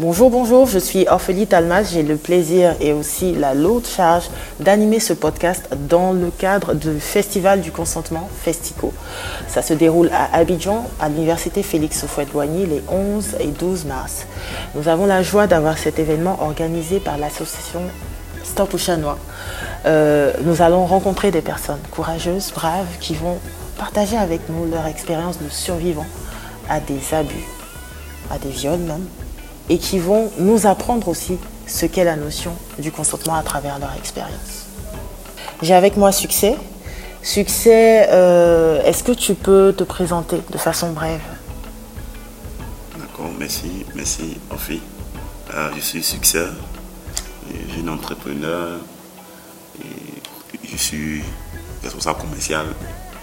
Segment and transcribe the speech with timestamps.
[0.00, 1.82] Bonjour, bonjour, je suis Orphélie Talmas.
[1.90, 7.00] J'ai le plaisir et aussi la lourde charge d'animer ce podcast dans le cadre du
[7.00, 8.92] Festival du consentement Festico.
[9.48, 14.26] Ça se déroule à Abidjan, à l'Université Félix Houphouët-Boigny, les 11 et 12 mars.
[14.76, 17.80] Nous avons la joie d'avoir cet événement organisé par l'association
[18.44, 19.18] Stop au Chanois.
[19.86, 23.38] Euh, nous allons rencontrer des personnes courageuses, braves, qui vont
[23.76, 26.06] partager avec nous leur expérience de survivants
[26.68, 27.48] à des abus,
[28.30, 29.04] à des viols même
[29.68, 33.92] et qui vont nous apprendre aussi ce qu'est la notion du consentement à travers leur
[33.96, 34.66] expérience.
[35.62, 36.56] J'ai avec moi Succès.
[37.22, 41.20] Succès, euh, est-ce que tu peux te présenter de façon brève?
[42.98, 44.80] D'accord, merci, merci Ophi.
[45.52, 46.46] Euh, je suis Succès,
[47.74, 48.78] jeune entrepreneur
[49.82, 51.22] et je suis
[51.82, 52.66] responsable commercial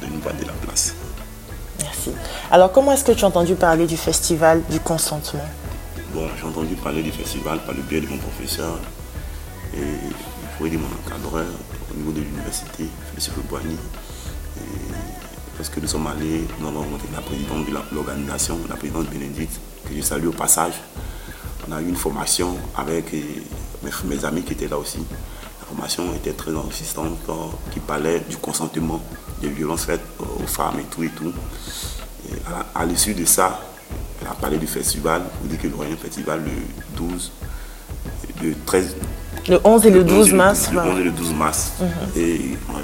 [0.02, 0.94] de une boîte de la place.
[1.81, 2.12] Merci.
[2.52, 5.45] Alors comment est-ce que tu as entendu parler du festival du consentement?
[6.37, 8.80] J'ai entendu parler du festival par le biais de mon professeur
[9.73, 11.45] et dire mon encadreur
[11.91, 13.33] au niveau de l'université, M.
[13.49, 13.75] Boigny.
[15.57, 19.59] Parce que nous sommes allés, nous avons rencontré la présidente de l'organisation, la présidente Bénédicte,
[19.85, 20.75] que je salue au passage.
[21.67, 23.13] On a eu une formation avec
[23.83, 25.00] mes, amis qui étaient là aussi.
[25.59, 27.17] La formation était très enrichissante,
[27.73, 29.02] qui parlait du consentement,
[29.41, 31.33] des violences faites aux femmes et tout et tout.
[32.73, 33.59] à l'issue de ça,
[34.26, 35.22] elle a parlé du festival.
[35.42, 37.31] Vous dites qu'il y aura un festival le 12,
[38.44, 38.95] le 13.
[39.48, 40.70] Le 11 et le, 12 mars.
[40.72, 41.72] Le 11 et le 12 mars.
[41.80, 41.88] Mhm.
[42.22, 42.42] Et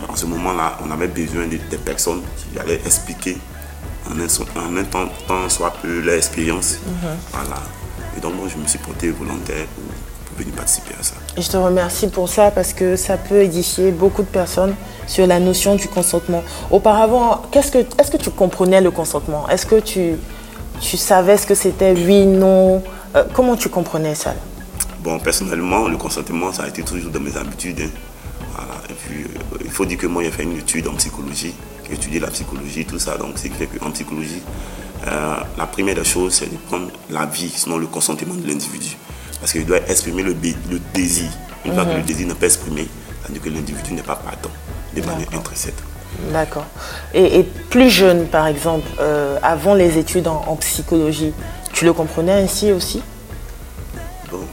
[0.08, 3.38] en ce moment-là, on avait besoin de, des personnes qui allaient expliquer
[4.08, 6.78] en un, en temps, temps, soit peu leur expérience.
[6.86, 7.10] Mhm.
[7.32, 7.62] Voilà.
[8.16, 11.16] Et donc, moi, je me suis porté volontaire pour, venir participer à ça.
[11.36, 14.76] Et je te remercie pour ça parce que ça peut édifier beaucoup de personnes
[15.06, 16.42] sur la notion du consentement.
[16.72, 19.50] Auparavant, est-ce que, est -ce que tu comprenais le consentement?
[19.50, 20.16] Est-ce que tu
[20.82, 22.84] tu savais ce que c'était oui, non
[23.16, 24.34] euh, Comment tu comprenais ça?
[25.00, 27.82] Bon, personnellement, le consentement, ça a été toujours dans mes habitudes.
[28.58, 28.64] Hein.
[28.90, 31.54] Et puis, euh, il faut dire que moi, j'ai fait une étude en psychologie,
[31.88, 33.18] j'ai étudié la psychologie, tout ça.
[33.18, 34.42] Donc, c'est qu'en psychologie,
[35.08, 38.98] euh, la première des choses, c'est de prendre la vie, sinon le consentement de l'individu.
[39.40, 40.36] Parce qu'il doit exprimer le,
[40.70, 41.30] le désir.
[41.66, 42.06] Une fois que le mhm.
[42.06, 42.88] désir n'est pas exprimé,
[43.22, 44.50] ça veut dire que l'individu n'est pas partant
[44.96, 45.76] de manière intrinsèque.
[46.32, 46.66] D'accord.
[47.14, 51.34] Et, plus jeune, par exemple, euh, avant les études en, psychologie,
[51.74, 53.02] tu le comprenais ainsi aussi?
[54.30, 54.46] Bon,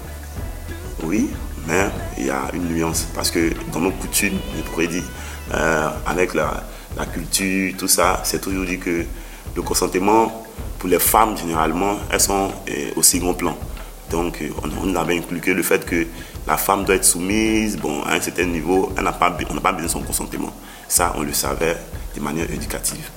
[1.04, 1.30] oui,
[1.66, 1.86] mais
[2.16, 3.06] il y a une nuance.
[3.14, 5.04] Parce que dans nos coutumes, je pourrais dire,
[5.54, 6.64] euh, avec la,
[7.12, 9.04] culture, tout ça, c'est toujours dit que
[9.54, 10.44] le consentement,
[10.78, 13.56] pour les femmes, généralement, elles sont euh, au second plan.
[14.10, 14.42] Donc,
[14.82, 16.06] on, avait inclus le fait que
[16.47, 19.86] la femme doit être soumise, bon, à un certain niveau, on n'a pas besoin de
[19.86, 20.52] son consentement.
[20.88, 21.76] Ça, on le savait
[22.16, 23.10] de manière éducative.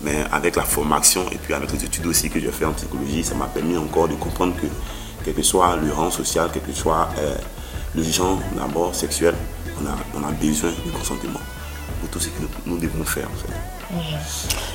[0.00, 3.24] Mais avec la formation et puis avec les études aussi que j'ai fait en psychologie,
[3.24, 4.66] ça m'a permis encore de comprendre que
[5.24, 7.34] quel que soit le rang social, quel que soit euh,
[7.94, 9.34] le genre d'abord sexuel,
[9.80, 11.40] on a, besoin du consentement
[12.00, 13.28] pour tout ce que nous, devons faire.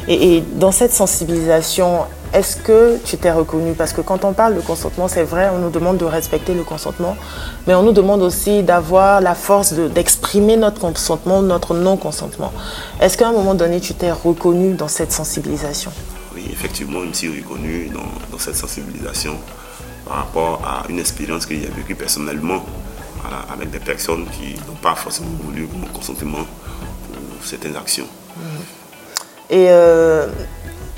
[0.07, 1.99] Et, dans cette sensibilisation,
[2.33, 5.59] est-ce que tu t'es reconnu Parce que quand on parle de consentement, c'est vrai, on
[5.59, 7.15] nous demande de respecter le consentement,
[7.67, 12.51] mais on nous demande aussi d'avoir la force d'exprimer notre consentement, notre non-consentement.
[12.99, 15.91] Est-ce qu'à un moment donné, tu t'es reconnu dans cette sensibilisation?
[16.33, 19.37] Oui, effectivement, je me suis reconnu dans, cette sensibilisation
[20.07, 22.65] par rapport à une expérience que j'ai vécue personnellement
[23.51, 28.07] avec des personnes qui n'ont pas forcément voulu mon consentement pour certaines actions.
[29.49, 30.27] Et euh,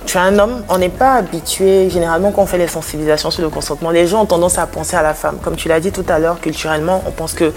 [0.06, 3.42] tu es un homme, on n'est pas habitué, généralement quand on fait les sensibilisations sur
[3.42, 5.40] le consentement, les gens ont tendance à penser à la femme.
[5.44, 7.52] Comme tu l'as dit tout à l'heure, culturellement, on pense que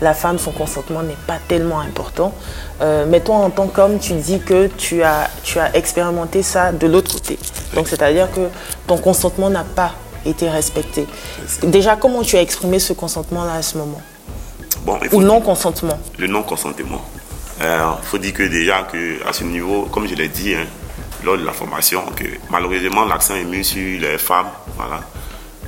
[0.00, 2.32] la femme, son consentement n'est pas tellement important.
[2.80, 6.72] Euh, mais toi, en tant qu'homme, tu dis que tu as, tu as expérimenté ça
[6.72, 7.38] de l'autre côté.
[7.74, 8.48] Donc, c'est-à-dire que
[8.86, 9.92] ton consentement n'a pas
[10.24, 11.06] été respecté.
[11.62, 14.00] Déjà, comment tu as exprimé ce consentement-là à ce moment?
[14.84, 15.98] Bon, Ou non-consentement?
[16.18, 17.02] Le non-consentement.
[17.60, 20.64] Il euh, faut dire que déjà que à ce niveau, comme je l'ai dit hein,
[21.22, 25.00] lors de la formation, que malheureusement l'accent est mis sur les femmes, voilà,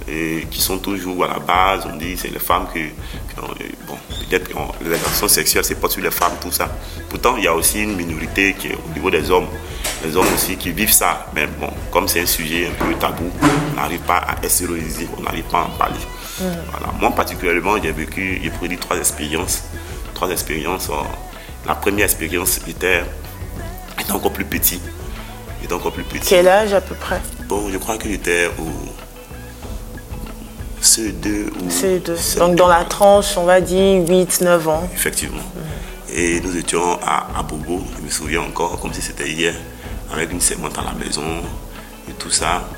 [0.08, 1.86] et qui sont toujours à la base.
[1.92, 2.78] On dit c'est les femmes que,
[3.86, 4.54] bon, peut-être que
[4.84, 6.74] les relations sexuelles c'est pas sur les femmes tout ça.
[7.10, 9.48] Pourtant il y a aussi une minorité qui est au niveau des hommes,
[10.02, 11.26] les hommes aussi qui vivent ça.
[11.34, 15.22] Mais bon, comme c'est un sujet un peu tabou, on n'arrive pas à extérioriser, on
[15.24, 16.00] n'arrive pas à en parler.
[16.40, 16.44] Mmh.
[16.70, 16.86] Voilà.
[16.98, 19.64] Moi particulièrement, j'ai vécu, j'ai produit trois expériences,
[20.14, 20.88] trois expériences.
[21.66, 23.02] La première expérience était,
[24.10, 24.80] encore plus petit.
[25.62, 26.26] Était encore plus petit.
[26.28, 27.20] Quel âge à peu près?
[27.46, 28.68] Bon, je crois que j'étais au
[30.82, 32.38] CE2 ou CE2.
[32.38, 34.88] Donc dans la tranche, on va dire 8-9 ans.
[34.92, 35.42] Effectivement.
[36.12, 39.54] Et nous étions à, à, Bobo, je me souviens encore comme si c'était hier,
[40.12, 41.22] avec une servante à la maison
[42.08, 42.68] et tout ça.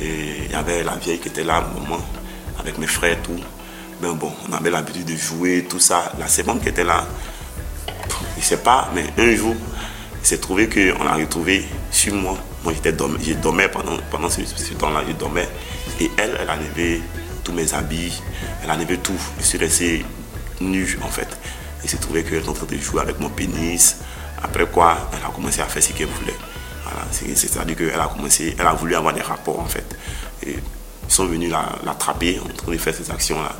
[0.00, 2.00] Et il y avait la vieille qui était là, maman,
[2.58, 3.40] avec mes frères et tout.
[4.02, 6.12] Mais bon, on avait l'habitude de jouer, tout ça.
[6.18, 7.06] La seconde qui était là,
[8.38, 9.54] je sais pas, mais un jour,
[10.20, 12.36] il s'est trouvé qu'on a retrouvé sur moi.
[12.64, 14.40] Moi, j'étais je dormais pendant, pendant ce,
[14.74, 15.48] temps-là, je dormais.
[16.00, 17.02] Et elle, elle a enlevé
[17.44, 18.20] tous mes habits,
[18.62, 19.18] elle a enlevé tout.
[19.38, 20.04] Je suis resté
[20.60, 21.28] nu, en fait.
[21.84, 23.98] Il s'est trouvé qu'elle était en train de jouer avec mon pénis.
[24.42, 26.36] Après quoi, elle a commencé à faire ce qu'elle voulait.
[27.10, 29.96] C'est-à-dire qu'elle a commencé, elle a voulu avoir des rapports, en fait.
[31.08, 31.50] Ils sont venus
[31.84, 33.54] l'attraper en train de faire ces actions-là.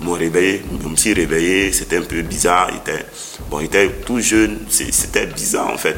[0.00, 2.68] Ils m'ont réveillé, je me suis réveillé, c'était un peu bizarre.
[2.70, 3.04] Il était,
[3.50, 5.96] bon, il était tout jeune, c'était bizarre en fait.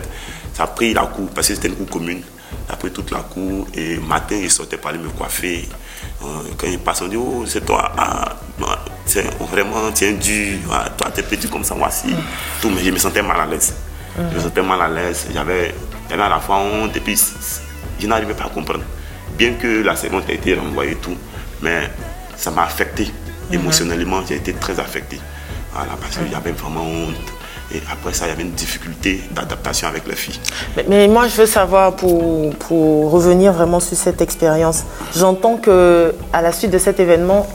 [0.53, 2.23] Ça a pris la cour, parce que c'était une cour commune.
[2.69, 5.69] Il a pris toute la cour et matin, il sortait pour aller me coiffer.
[6.25, 6.27] Euh,
[6.57, 8.37] quand il passe, on dit Oh, c'est toi, ah,
[9.49, 12.09] vraiment, tiens dur, ah, toi, t'es petit comme ça, voici.
[12.61, 13.75] Tout, mais je me sentais mal à l'aise.
[14.19, 15.27] Je me sentais mal à l'aise.
[15.33, 15.73] J'avais
[16.11, 17.17] à la fois honte et puis
[18.01, 18.85] je n'arrivais pas à comprendre
[19.37, 21.17] bien que la seconde a été renvoyée tout,
[21.63, 21.91] mais
[22.37, 23.05] ça m'a affecté.
[23.51, 23.61] Mhm.
[23.61, 25.21] Émotionnellement, j'ai été très affecté.
[25.73, 27.17] Voilà, parce qu'il y avait vraiment honte.
[27.75, 30.39] Et après ça, il y avait une difficulté d'adaptation avec la fille.
[30.89, 34.85] Mais, moi, je veux savoir, pour, pour revenir vraiment sur cette expérience,
[35.17, 37.47] j'entends que à la suite de cet événement,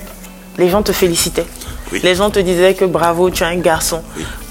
[0.58, 1.48] les gens te félicitaient.
[2.04, 4.02] Les gens te disaient que bravo, tu es un garçon.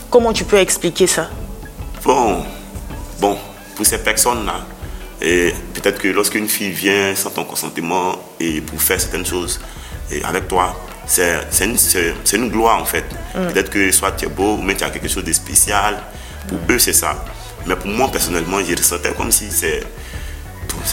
[0.08, 1.28] Comment tu peux expliquer ça?
[2.04, 2.42] Bon,
[3.20, 3.36] bon,
[3.76, 4.60] pour ces personnes-là,
[5.20, 9.60] et peut-être que lorsqu'une fille vient sans ton consentement et pour faire certaines choses
[10.10, 10.74] et avec toi,
[11.06, 11.76] c'est une,
[12.32, 13.04] une, gloire en fait.
[13.34, 13.52] Mm.
[13.52, 16.02] Peut-être que soit tu es beau même tu as quelque chose de spécial.
[16.48, 17.24] Pour eux, c'est ça.
[17.66, 19.82] Mais pour moi, personnellement, je ressentais comme si c'est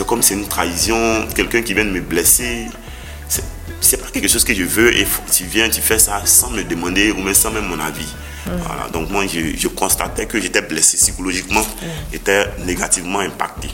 [0.05, 2.67] comme c'est une trahison, quelqu'un qui vient de me blesser.
[3.79, 6.63] C'est pas quelque chose que je veux et tu viens, tu fais ça sans me
[6.63, 8.07] demander ou même sans même mon avis.
[8.45, 11.65] Voilà, donc moi, je, constatais que j'étais blessé psychologiquement,
[12.11, 13.69] j'étais négativement impacté.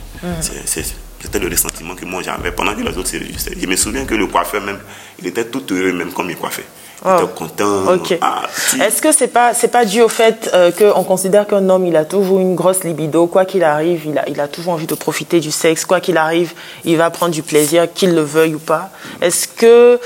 [0.65, 4.13] C'était le ressentiment que moi j'avais pendant que les autres se Je me souviens que
[4.13, 4.79] le coiffeur même,
[5.19, 6.65] il était tout heureux même comme il coiffait.
[7.05, 7.27] Oh.
[7.35, 7.83] content.
[8.21, 8.43] Ah,
[8.81, 11.97] Est-ce que c'est pas c'est pas dû au fait euh, qu'on considère qu'un homme il
[11.97, 14.95] a toujours une grosse libido, quoi qu'il arrive, il a, il a toujours envie de
[14.95, 16.53] profiter du sexe, quoi qu'il arrive,
[16.85, 18.89] il va prendre du plaisir, qu'il le veuille ou pas.
[19.21, 19.99] Est-ce que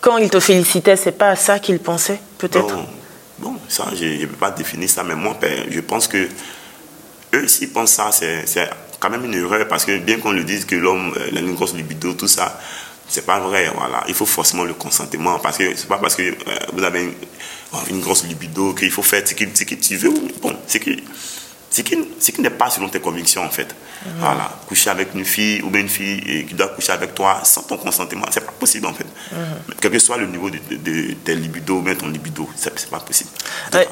[0.00, 2.76] quand il te félicitait, c'est pas à ça qu'il pensait, peut-être?
[3.38, 6.28] Bon, ça, je ne peux pas définir ça, mais moi, ben, je pense que
[7.34, 8.44] eux, s'ils pensent ça, c'est
[9.00, 11.74] quand même une erreur, parce que bien qu'on le dise que l'homme a une grosse
[11.74, 12.60] libido, tout ça,
[13.08, 14.04] c'est pas vrai, voilà.
[14.08, 16.34] Il faut forcément le consentement, parce que c'est pas parce que euh,
[16.72, 17.14] vous avez
[17.90, 20.12] une, grosse libido qu'il faut faire ce que, tu veux.
[20.40, 20.90] Bon, c'est que
[21.74, 23.74] ce qui, n'est pas selon tes convictions en fait.
[24.06, 24.12] Mhm.
[24.20, 27.62] Voilà, coucher avec une fille ou bien une fille qui doit coucher avec toi sans
[27.62, 29.06] ton consentement, c'est pas possible en fait.
[29.32, 29.74] Mhm.
[29.80, 30.58] Quel que soit le niveau de,
[31.24, 33.30] tes libido ou bien ton libido, c'est pas possible.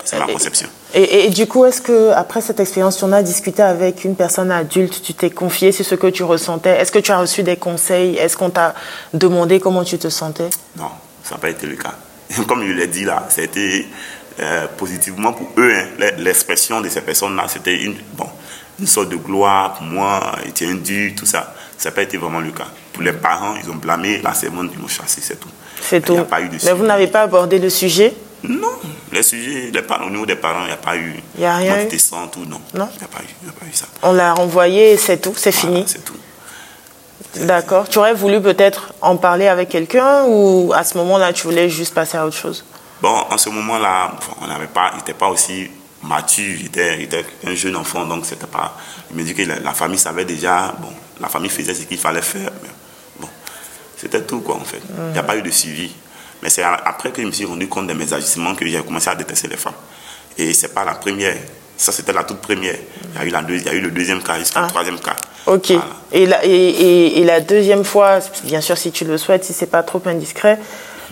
[0.05, 0.69] c'est ma conception.
[0.95, 4.51] Et, du coup, est-ce que après cette expérience, tu en as discuté avec une personne
[4.51, 6.71] adulte, tu t'es confié sur ce que tu ressentais?
[6.81, 8.17] Est-ce que tu as reçu des conseils?
[8.17, 8.75] Est-ce qu'on t'a
[9.15, 10.51] demandé comment tu te sentais?
[10.77, 10.91] Non,
[11.25, 11.95] ça n'a pas été le cas.
[12.47, 13.87] Comme je l'ai dit là, c'était
[14.41, 15.73] euh, positivement pour eux.
[15.73, 16.11] Hein.
[16.19, 18.27] L'expression de ces personnes-là, c'était une, bon,
[18.81, 21.55] une sorte de gloire pour moi, était un dieu, tout ça.
[21.77, 22.69] Ça n'a pas été vraiment le cas.
[22.93, 25.49] Pour les parents, ils ont blâmé la servante, ils l'ont chassé, c'est tout.
[25.81, 26.17] C'est tout.
[26.65, 28.15] Mais vous n'avez pas abordé le sujet?
[28.45, 28.69] Non,
[29.13, 31.15] les sujets, les parents, au niveau des parents, il n'y a pas eu.
[31.37, 31.89] Il n'y a rien eu?
[31.89, 32.61] tout, non.
[32.75, 32.89] Non?
[32.95, 33.87] Il n'y a, pas eu ça.
[34.03, 35.85] On l'a renvoyé, c'est tout, c'est fini?
[35.87, 36.17] C'est tout.
[37.37, 37.89] D'accord.
[37.89, 41.95] Tu aurais voulu peut-être en parler avec quelqu'un ou à ce moment-là, tu voulais juste
[41.95, 42.65] passer à autre chose?
[43.03, 45.69] Bon, en ce moment-là, on n'avait pas, il n'était pas aussi
[46.05, 48.77] mature, il était, était, un jeune enfant, donc c'était pas.
[49.11, 52.23] Il me dit que la, famille savait déjà, bon, la famille faisait ce qu'il fallait
[52.23, 52.51] faire.
[52.63, 52.69] Mais
[53.19, 53.29] bon,
[53.97, 54.81] c'était tout, quoi, en fait.
[55.09, 55.93] Il n'y a pas eu de suivi.
[56.45, 59.11] Mais c'est après que je me suis rendu compte de mes agissements que j'ai commencé
[59.11, 59.75] à détester les femmes.
[60.39, 61.37] Et c'est pas la première.
[61.77, 62.77] Ça, c'était la toute première.
[63.15, 64.69] Il y a eu, la il y a eu le deuxième cas, jusqu'au ah.
[64.69, 65.17] troisième cas.
[65.47, 65.73] Ok.
[66.13, 69.67] Et, la, et, et, la deuxième fois, bien sûr, si tu le souhaites, si c'est
[69.67, 70.61] pas trop indiscret,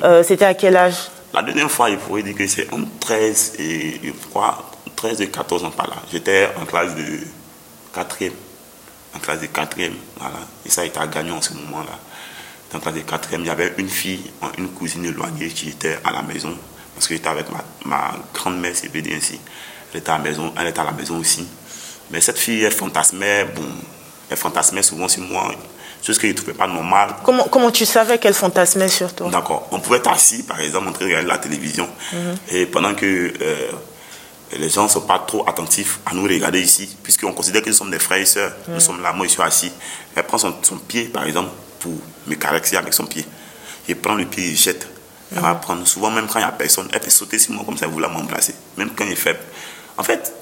[0.05, 1.11] euh, c'était à quel âge?
[1.33, 5.29] La deuxième fois, il pourrait dire que c'est entre 13 et, je crois, 13 et
[5.29, 5.97] 14 ans par là.
[6.11, 7.19] J'étais en classe de
[7.95, 8.33] 4e.
[9.15, 10.35] En classe de 4e, voilà.
[10.67, 11.99] Et ça, était à gagner en ce moment-là.
[12.73, 16.11] La classe de 4e, il y avait une fille, une cousine éloignée qui était à
[16.13, 16.55] la maison.
[16.95, 17.47] Parce que j'étais avec
[17.85, 19.41] ma, grande-mère, c'est ainsi.
[19.93, 21.47] Elle était, à la maison, elle était à la maison aussi.
[22.11, 23.67] Mais cette fille, elle fantasmait, bon,
[24.29, 25.55] elle fantasmait souvent sur moi
[26.07, 27.17] chose que je ne trouvais pas normal.
[27.25, 29.69] Comment, comment tu savais qu'elle fantasmait sur toi D'accord.
[29.71, 32.37] On pouvait être assis, par exemple, en train de regarder la télévision, mhm.
[32.51, 33.71] et pendant que euh,
[34.59, 37.75] les gens ne sont pas trop attentifs à nous regarder ici, puisqu'on considère que nous
[37.75, 38.81] sommes des frères et sœurs, nous mhm.
[38.81, 39.73] sommes là, moi je suis assis.
[40.15, 40.53] Elle prend son,
[40.89, 41.93] pied, par exemple, pour
[42.27, 43.25] me caresser avec son pied.
[43.89, 44.89] Je prends le pied et je jette.
[45.33, 45.61] Elle va mhm.
[45.61, 47.87] prendre, souvent même quand il n'y a personne, elle peut sauter sur moi comme ça,
[47.87, 49.41] elle voulait m'embrasser, même quand il est faible.
[49.97, 50.33] En fait,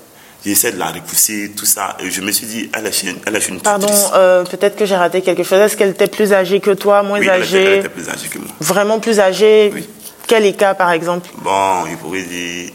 [0.45, 1.97] J'essaie de la repousser, tout ça.
[2.01, 4.87] Et je me suis dit, elle est, une, elle est une Pardon, euh, peut-être que
[4.87, 5.59] j'ai raté quelque chose.
[5.59, 8.09] Est-ce qu'elle était plus âgée que toi, moins oui, âgée elle était, elle était plus
[8.09, 8.49] âgée que moi.
[8.61, 9.89] Vraiment plus âgée Oui.
[10.27, 11.29] Quel écart, par exemple?
[11.39, 12.71] Bon, il pourrait dire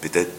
[0.00, 0.30] peut-être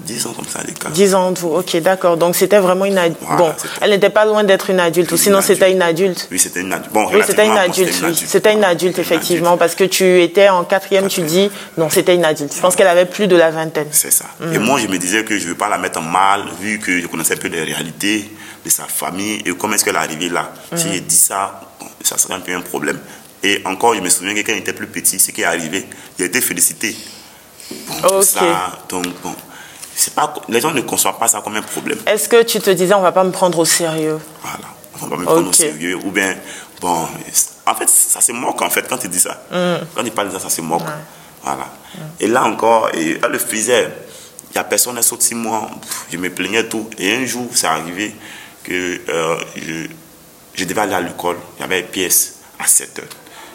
[0.00, 0.90] 10 ans comme ça, les cas.
[0.90, 2.16] 10 ans vous, ok, d'accord.
[2.16, 3.18] Donc c'était vraiment une adulte.
[3.22, 6.28] Voilà, bon, elle n'était pas loin d'être une adulte, ou sinon c'était une adulte.
[6.30, 6.92] Oui, c'était une adulte.
[6.92, 8.14] Bon, Oui, c'était une adulte, oui.
[8.26, 9.58] C'était une adulte, effectivement, adulte.
[9.60, 12.54] parce que tu étais en quatrième, tu dis, non, c'était une adulte.
[12.54, 13.88] Je pense qu'elle avait plus de la vingtaine.
[13.90, 14.26] C'est ça.
[14.40, 14.52] Mm.
[14.54, 16.78] Et moi, je me disais que je ne veux pas la mettre en mal, vu
[16.78, 18.30] que je connaissais un peu les réalités
[18.64, 20.52] de sa famille et comment est-ce qu'elle est arrivée là?
[20.72, 20.76] Mm.
[20.76, 22.98] Si j'ai dit ça, bon, ça serait un peu un problème.
[23.42, 25.86] Et encore, je me souviens que quand il était plus petit, ce qui est arrivé,
[26.18, 26.94] il a été félicité.
[27.88, 28.24] Bon, tout Ok.
[28.24, 29.34] ça, donc, bon,
[29.96, 31.98] c'est pas, les gens ne conçoivent pas ça comme un problème.
[32.06, 34.18] Est-ce que tu te disais, on va pas me prendre au sérieux?
[34.42, 34.58] Voilà.
[35.02, 35.96] On va me prendre au sérieux.
[36.04, 36.36] Ou bien,
[36.80, 37.08] bon,
[37.66, 39.42] en fait, ça se moque en fait quand tu dis ça.
[39.50, 39.84] Mm.
[39.94, 40.82] Quand il parle de ça, ça se moque.
[41.42, 41.66] Voilà.
[42.20, 43.88] Et là encore, et elle le faisait.
[44.50, 45.68] Il n'y a personne, elle saute six mois.
[46.10, 46.88] Je me plaignais tout.
[46.98, 48.14] Et un jour, c'est arrivé
[48.64, 49.86] que euh, je,
[50.54, 51.36] je devais aller à l'école.
[51.58, 53.04] Il y avait pièce à 7 heures.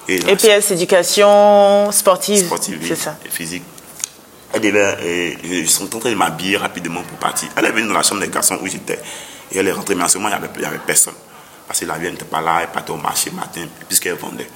[0.08, 2.46] Et EPS, éducation sportive.
[2.46, 3.16] sportive C'est ça.
[3.26, 3.64] et physique.
[4.54, 7.50] Elle devait, et je suis en train de m'habiller rapidement pour partir.
[7.56, 9.00] Elle est venue dans la chambre des garçons où j'étais.
[9.52, 11.14] Et elle est rentrée, mais en ce moment, il n'y avait, personne.
[11.68, 14.50] Parce que la vie n'était pas là, elle partait au marché le matin, puisqu'elle vendait.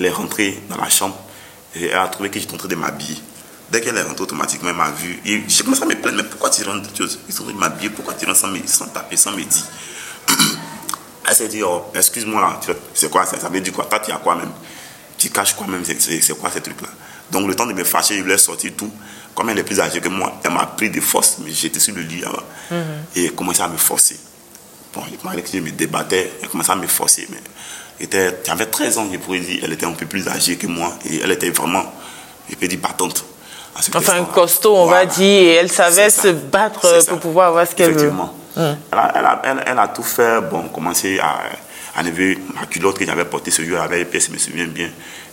[0.00, 1.16] Elle est rentrée dans la chambre
[1.74, 3.16] et elle a trouvé que j'étais en train de m'habiller.
[3.70, 5.20] Dès qu'elle est rentrée, automatiquement, elle m'a vu.
[5.26, 6.88] Et j'ai commencé à me plaindre, mais pourquoi tu rentres
[7.28, 9.64] Ils sont en train de m'habiller, pourquoi tu rentres sans, sans taper, sans me dire?
[11.28, 12.60] Elle s'est dit, oh, excuse-moi là,
[12.94, 13.84] c'est quoi ça Ça veut dire quoi?
[13.84, 14.50] Toi, tu as quoi même?
[15.16, 15.84] Tu caches quoi même?
[15.84, 16.88] C'est- quoi ces trucs-là?
[17.30, 18.92] Donc, le temps de me fâcher, je lui ai sorti tout.
[19.34, 21.94] Comme elle est plus âgée que moi, elle m'a pris de force, mais j'étais sur
[21.94, 22.44] le lit là-bas.
[23.16, 24.16] Et elle commençait à me forcer.
[24.94, 27.26] Bon, malgré que je me débattais, elle commençait à me forcer.
[27.30, 27.38] Mais
[28.50, 29.60] avait 13 ans, je pourrais dire.
[29.64, 30.92] Elle était un peu plus âgée que moi.
[31.08, 31.84] Et elle était vraiment,
[32.50, 33.24] je peux dire, battante.
[34.10, 37.92] Enfin, costaud, on va dire, et elle savait se battre pour pouvoir avoir ce qu'elle
[37.92, 38.00] veut.
[38.00, 38.34] Effectivement.
[38.92, 41.38] Elle, a, elle a- elle- elle a tout fait, bon, commencer à
[41.98, 44.90] enlever ma culotte que j'avais portée ce jour avec les pièces, je me souviens bien,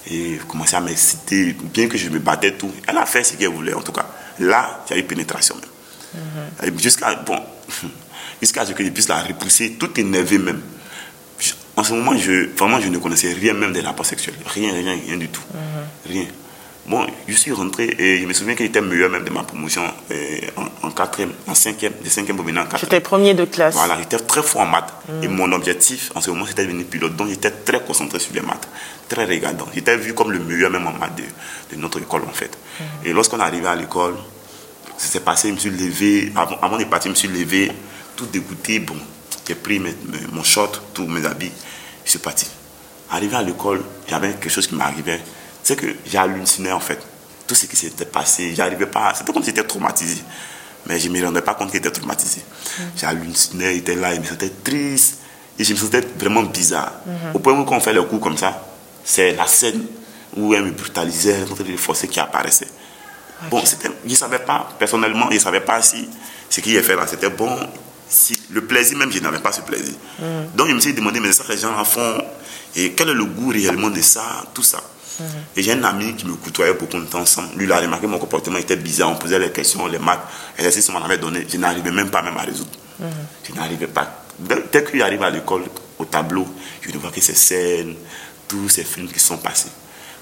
[0.10, 2.72] et commencer à m'exciter, bien que je me battais tout.
[2.88, 4.08] Elle a fait ce qu'elle voulait, en tout cas.
[4.40, 5.66] Là, il y a eu pénétration même.
[6.64, 7.40] Et Jusqu'à bon,
[8.44, 10.62] ce que je puisse la repousser, tout énervé même.
[11.76, 14.36] En ce moment, je, vraiment, je ne connaissais rien même des rapports sexuels.
[14.46, 15.44] Rien, rien, rien du tout.
[16.08, 16.26] Rien.
[16.90, 19.84] Bon, je suis rentré et je me souviens qu'il était meilleur même de ma promotion
[20.12, 22.90] euh, en, en quatrième, en cinquième, de cinquième au maintenant en quatrième.
[22.90, 23.76] J'étais premier de classe.
[23.76, 24.92] Voilà, j'étais très fort en maths.
[25.22, 27.16] Et mon objectif, en ce moment, c'était de devenir pilote.
[27.16, 28.68] Donc, j'étais très concentré sur les maths,
[29.08, 29.68] très regardant.
[29.76, 32.58] J'étais vu comme le meilleur même en maths de, de notre école, en fait.
[33.06, 34.16] Et lorsqu'on est arrivé à l'école,
[34.98, 36.32] ça s'est passé, je me suis levé.
[36.36, 37.72] Avant, avant de partir, je me suis levé,
[38.16, 38.80] tout dégoûté.
[38.80, 38.96] Bon,
[39.48, 41.52] j'ai pris mes- mes- mon short, tous mes habits,
[42.04, 42.48] je suis parti.
[43.12, 45.22] Arrivé à l'école, j'avais quelque chose qui m'arrivait.
[45.70, 46.98] C'est que j'hallucinais, en fait.
[47.46, 49.14] Tout ce qui s'était passé, j'arrivais pas.
[49.16, 50.18] C'était comme si j'étais traumatisé.
[50.88, 52.42] Mais je ne me rendais pas compte qu'il était traumatisé.
[52.98, 55.20] J'hallucinais, il était là, il me sentait triste.
[55.60, 56.94] Et je me sentais vraiment bizarre.
[57.36, 58.66] Au point où, quand on fait le coup comme ça,
[59.06, 59.86] c'est la scène
[60.36, 62.68] où elle me brutalisait, en train de le forcer qui apparaissait.
[63.52, 66.10] Bon, je ne savais pas, personnellement, je ne savais pas si
[66.50, 67.56] ce qu'il a fait là, c'était bon.
[68.10, 69.94] Si, le plaisir même, je n'avais pas ce plaisir.
[70.56, 72.24] Donc, je me suis demandé, mais ça, les gens en font,
[72.76, 74.24] et quel est le goût réellement de ça,
[74.56, 74.82] tout ça?
[75.56, 77.50] Et j'ai un ami qui me côtoyait beaucoup de temps ensemble.
[77.56, 79.10] Lui, il a remarqué mon comportement était bizarre.
[79.12, 80.22] On posait les questions, les maths,
[80.58, 81.46] l'exercice qu'on m'avait donné.
[81.50, 82.72] Je n'arrivais même pas même à résoudre.
[83.44, 84.24] Je n'arrivais pas.
[84.40, 85.64] Dès, qu'il arrive à l'école,
[85.98, 86.48] au tableau,
[86.82, 87.96] je ne vois que ces scènes,
[88.48, 89.70] tous ces films qui sont passés.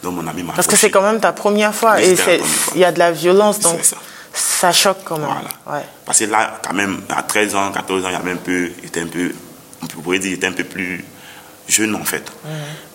[0.02, 2.42] Donc, mon ami m'a Parce que c'est quand même ta première fois Oui, et
[2.76, 3.98] il y a de la violence, donc ça.
[4.34, 5.28] ça choque quand même.
[5.28, 5.80] Voilà.
[5.80, 5.86] Ouais.
[6.06, 8.72] Parce que là, quand même, à 13 ans, 14 ans, il y avait un peu,
[8.80, 9.32] il était un peu,
[9.82, 11.04] on pourrait dire, il était un peu plus
[11.68, 12.32] jeune en fait.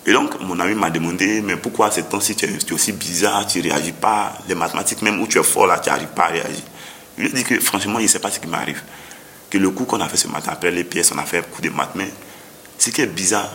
[0.05, 2.91] Et donc, mon ami m'a demandé, mais pourquoi ces temps-ci tu es, tu es aussi
[2.91, 6.09] bizarre, tu ne réagis pas, les mathématiques, même où tu es fort là, tu n'arrives
[6.09, 6.61] pas à réagir.
[7.17, 8.81] Je lui ai dit que franchement, il ne sait pas ce qui m'arrive.
[9.49, 11.41] Que le coup qu'on a fait ce matin, après les pièces, on a fait un
[11.43, 12.11] coup de maths, mais
[12.77, 13.49] ce qui est bizarre,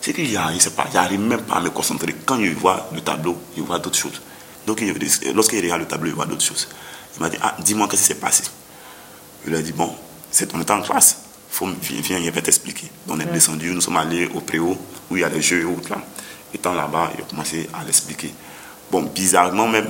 [0.00, 2.14] c'est a, je sais pas, j'arrive même pas à me concentrer.
[2.26, 4.20] Quand je vois le tableau, je vois d'autres choses.
[4.66, 4.94] Donc, il-
[5.34, 6.68] lorsqu'il regarde le tableau, il voit d'autres choses.
[7.16, 8.44] Il m'a dit, ah, dis-moi qu'est-ce qui s'est passé?
[9.44, 9.94] Je lui ai dit, bon,
[10.30, 11.23] c'est on est en classe.
[11.54, 12.88] Faut, viens, je vais t'expliquer.
[13.08, 14.76] On est descendu, nous sommes allés au préau,
[15.08, 15.98] où il y a les jeux et autres là.
[16.52, 18.34] Étant là-bas, il a commencé à l'expliquer.
[18.90, 19.86] Bon, bizarrement même,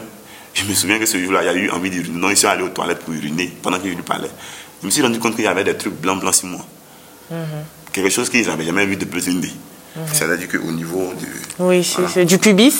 [0.52, 2.18] je me souviens que ce jour-là, il y a eu envie d'uriner.
[2.18, 4.28] Non, ils sont allés aux toilettes pour uriner pendant que je lui parlais.
[4.82, 6.60] Je me suis rendu compte qu'il y avait des trucs blancs, blancs sur moi.
[7.92, 9.56] Quelque chose qu'ils n'avaient jamais vu de plus une vie.
[10.12, 11.26] C'est-à-dire qu'au niveau du.
[11.60, 12.24] Oui, c'est Voilà.
[12.26, 12.74] du pubis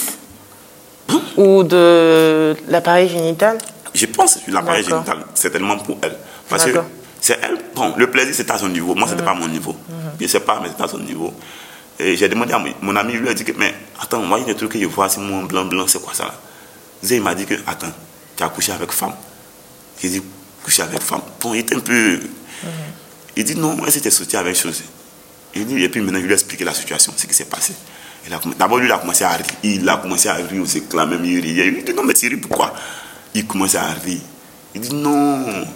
[1.39, 3.57] ou de l'appareil génital?
[3.95, 6.17] Je pense que l'appareil génital, c'est tellement pour elle.
[6.51, 6.81] Parce que.
[7.25, 7.59] C'est elle.
[7.75, 8.95] Bon, le plaisir, c'est à son niveau.
[8.95, 9.75] Moi, c'était pas mon niveau.
[10.21, 11.33] Je sais pas, mais c'est à son niveau.
[11.99, 14.39] Et j'ai demandé à mon, mon ami, il lui a dit que, mais attends, moi,
[14.41, 16.25] il y a des trucs que je vois, c'est moi, blanc, blanc, c'est quoi ça
[16.25, 16.35] là?
[17.03, 17.93] Zé, il m'a dit que, attends,
[18.37, 19.15] tu as couché avec femme.
[20.03, 20.23] J'ai dit,
[20.63, 21.23] couché avec femme?
[21.41, 22.21] Bon, il était un peu.
[23.37, 24.83] Il dit non, elle s'était sortie avec chose.
[25.55, 27.73] Il dit, et puis maintenant, il lui a expliqué la situation, ce qui s'est passé.
[28.59, 29.47] D'abord, lui, il a commencé à rire.
[29.63, 31.69] Il a commencé à rire aux éclats, même il riait.
[31.69, 32.75] Il dit non, mais Thierry, pourquoi?
[33.33, 34.21] Il commençait à rire.
[34.75, 35.67] Il dit non,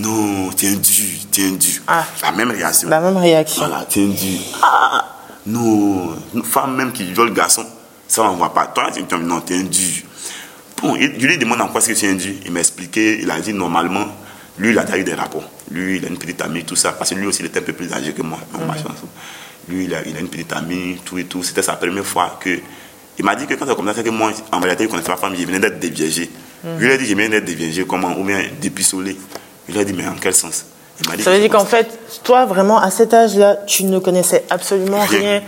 [0.00, 1.82] non, tiens dû, tiens dû.
[1.86, 2.06] Ah.
[2.22, 2.88] La même réaction.
[2.88, 3.66] La même réaction.
[3.66, 4.38] Voilà, tiens dû.
[4.62, 5.04] Ah,
[5.46, 7.66] non, une femme même qui viole le garçon,
[8.08, 8.66] ça on ne voit pas.
[8.66, 10.04] Toi, tu dis non, tiens dû.
[10.80, 12.36] Bon, je lui demande en quoi ce que tiens dû.
[12.46, 14.06] Il m'a expliqué, il a dit normalement,
[14.58, 15.48] lui, il a eu des rapports.
[15.70, 16.92] Lui, il a une petite amie, tout ça.
[16.92, 18.38] Parce que lui aussi, il était un peu plus âgé que moi.
[18.66, 19.02] Ma chance.
[19.68, 21.42] Lui, il a, il a, une petite amie, tout et tout.
[21.42, 22.58] C'était sa première fois que.
[23.18, 25.18] Il m'a dit que quand ça a commencé, que moi, en réalité, il connaissait la
[25.18, 26.30] femme, il venait d'être déviégé.
[26.64, 28.18] Je lui ai dit, je viens d'être déviégé, comment?
[28.18, 29.16] Ou bien dépissolé.
[29.70, 30.66] Il a dit, mais en quel sens?
[31.00, 34.44] Il dit Ça veut dire qu'en fait, toi, vraiment, à cet âge-là, tu ne connaissais
[34.50, 35.42] absolument rien,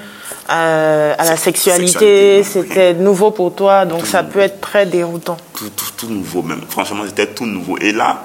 [0.48, 2.42] à, à, la sexualité.
[2.44, 5.36] C'était nouveau pour toi, donc ça peut être très déroutant.
[5.54, 6.62] Tout, tout, tout nouveau, même.
[6.68, 7.76] Franchement, c'était tout nouveau.
[7.78, 8.24] Et là,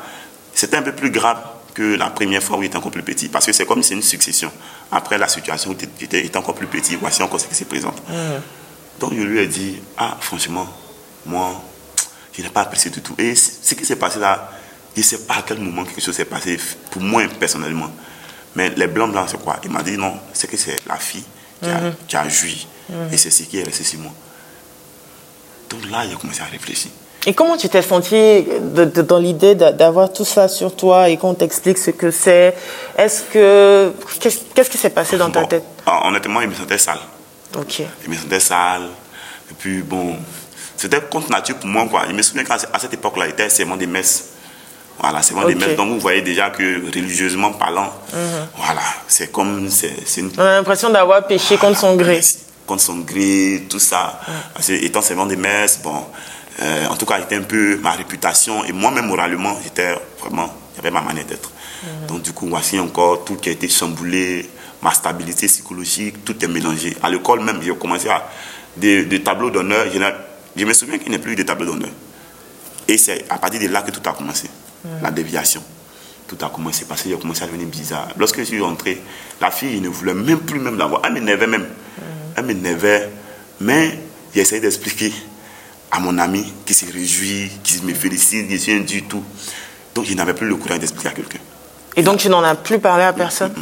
[0.53, 1.37] c'était un peu plus grave
[1.73, 3.27] que la première fois où il était encore plus petit.
[3.29, 4.51] Parce que c'est comme si c'est une succession.
[4.91, 8.01] Après la situation où il était, encore plus petit, voici encore ce qui se présente.
[8.99, 10.67] Donc je lui ai dit, ah franchement,
[11.25, 11.61] moi,
[12.33, 13.13] je n'ai pas apprécié du tout.
[13.19, 14.51] Et ce qui s'est passé là,
[15.01, 16.59] je ne sais pas à quel moment quelque chose s'est passé,
[16.91, 17.91] pour moi personnellement.
[18.55, 19.57] Mais les blancs blancs, c'est quoi?
[19.63, 21.23] Il m'a dit non, c'est que c'est la fille
[21.61, 22.67] qui a, qui a joui.
[23.11, 24.11] Et c'est ce qui est resté sur moi.
[25.69, 26.89] Donc là, il a commencé à réfléchir.
[27.25, 31.77] Et comment tu t'es senti dans l'idée d'avoir tout ça sur toi et qu'on t'explique
[31.77, 32.55] ce que c'est?
[32.97, 35.63] Est-ce que qu'est-ce qui s'est passé dans ta tête?
[35.85, 36.99] Honnêtement, il me sentait sale.
[37.55, 37.81] Ok.
[38.03, 38.87] Il me sentait sale.
[39.51, 40.15] Et puis bon,
[40.77, 42.03] c'était contre nature pour moi quoi.
[42.07, 44.29] Je me souviens qu'à cette époque-là, il était serment des messes.
[44.99, 45.53] Voilà, c'est okay.
[45.53, 45.75] des.
[45.75, 48.47] Donc vous voyez déjà que religieusement parlant, mhm.
[48.55, 49.69] voilà, c'est comme une.
[50.37, 52.19] On a l'impression d'avoir péché contre son gré.
[52.65, 54.19] Contre son gré, tout ça.
[54.53, 56.03] Parce que, étant serment des messes, bon.
[56.59, 58.65] Euh, en tout cas, c'était un peu ma réputation.
[58.65, 61.51] Et moi-même, moralement, j'étais vraiment, j'avais ma manière d'être.
[61.83, 62.07] Mhm.
[62.07, 64.49] Donc, du coup, voici encore tout qui a été chamboulé,
[64.81, 66.97] ma stabilité psychologique, tout est mélangé.
[67.03, 68.27] À l'école même, j'ai commencé à
[68.75, 69.85] des, des tableaux d'honneur.
[70.55, 71.91] Je, me souviens qu'il n'y a plus eu de tableaux d'honneur.
[72.87, 74.47] Et c'est à partir de là que tout a commencé.
[75.01, 75.61] La déviation.
[76.27, 78.09] Tout a commencé parce qu'il a commencé à devenir bizarre.
[78.17, 79.01] Lorsque je suis rentré,
[79.39, 81.01] la fille ne voulait même plus même l'avoir.
[81.05, 81.67] Elle m'énervait même.
[82.35, 83.09] Elle m'énervait.
[83.61, 83.99] Mais
[84.33, 85.13] j'ai essayé d'expliquer
[85.91, 89.23] à mon ami qui se réjouit, qui me félicite, qui rien du tout.
[89.95, 91.39] Donc je n'avais plus le courage d'expliquer à quelqu'un.
[91.95, 93.53] Et donc tu n'en as plus parlé à personne?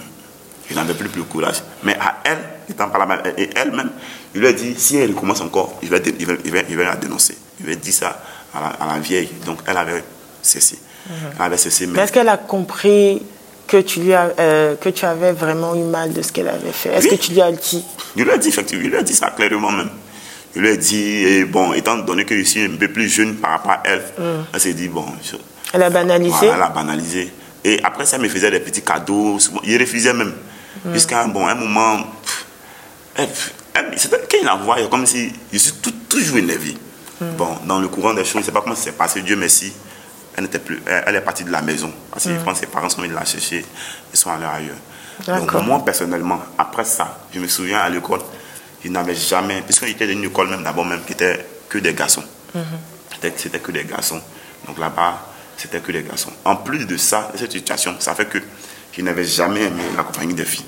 [0.70, 1.62] Je n'avais plus le courage.
[1.84, 3.92] Mais à elle, étant par là, et elle-même,
[4.34, 6.34] il lui a dit, si elle recommence encore, il va, il va,
[6.68, 7.38] il va, la dénoncer.
[7.60, 8.22] Il va dire ça
[8.54, 9.30] à la, vieille.
[9.46, 10.04] Donc elle avait
[10.42, 10.80] cessé.
[11.10, 11.16] Mhm.
[11.40, 11.88] Avait cessé.
[11.88, 13.22] Mais, est-ce qu'elle a compris
[13.68, 16.72] que tu, lui as, euh, que tu avais vraiment eu mal de ce qu'elle avait
[16.72, 16.90] fait?
[16.90, 17.84] Est-ce que tu lui as dit?
[18.16, 19.90] Je lui ai dit, effectivement, je lui ai dit ça clairement même.
[20.56, 23.36] Je lui ai dit, et bon, étant donné que je suis un peu plus jeune
[23.36, 24.46] par rapport à elle, mm.
[24.54, 25.06] elle s'est dit, bon.
[25.74, 26.46] elle a banalisé?
[26.46, 27.32] Elle a banalisé.
[27.64, 29.38] Et après ça, elle me faisait des petits cadeaux.
[29.64, 30.34] Il refusait même.
[30.86, 30.94] Mm.
[30.94, 32.06] Jusqu'à bon, un moment.
[33.98, 35.74] C'était quand il la voit, comme si je suis
[36.08, 36.76] toujours énervé.
[37.20, 37.26] Mm.
[37.38, 39.36] Bon, dans le courant des choses, je ne sais pas comment ça s'est passé, Dieu
[39.36, 39.74] merci.
[40.38, 41.92] Elle, n'était plus, elle, est partie de la maison.
[42.12, 43.66] Parce que je pense que ses parents sont venus la chercher.
[44.14, 45.40] Ils sont allés ailleurs.
[45.40, 48.20] Donc, moi, personnellement, après ça, je me souviens à l'école,
[48.84, 51.94] il n'avait jamais, puisqu'il était dans une école même d'abord même qui était que des
[51.94, 52.24] garçons.
[52.54, 52.64] Mhm.
[53.38, 54.22] C'était que des garçons.
[54.68, 55.26] Donc là-bas,
[55.58, 56.32] c'était que des garçons.
[56.44, 58.40] En plus de ça, de cette situation, ça fait que
[58.92, 60.66] je n'avais jamais aimé la compagnie des filles.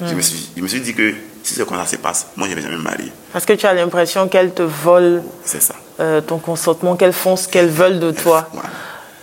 [0.00, 2.46] je, me suis, je me suis dit que si c'est comme ça se passe, moi
[2.48, 3.12] je n'avais jamais marié.
[3.32, 5.74] Parce que tu as l'impression qu'elles te volent ça.
[6.00, 8.48] Euh, ton consentement, qu'elles font ce qu'elles veulent de toi.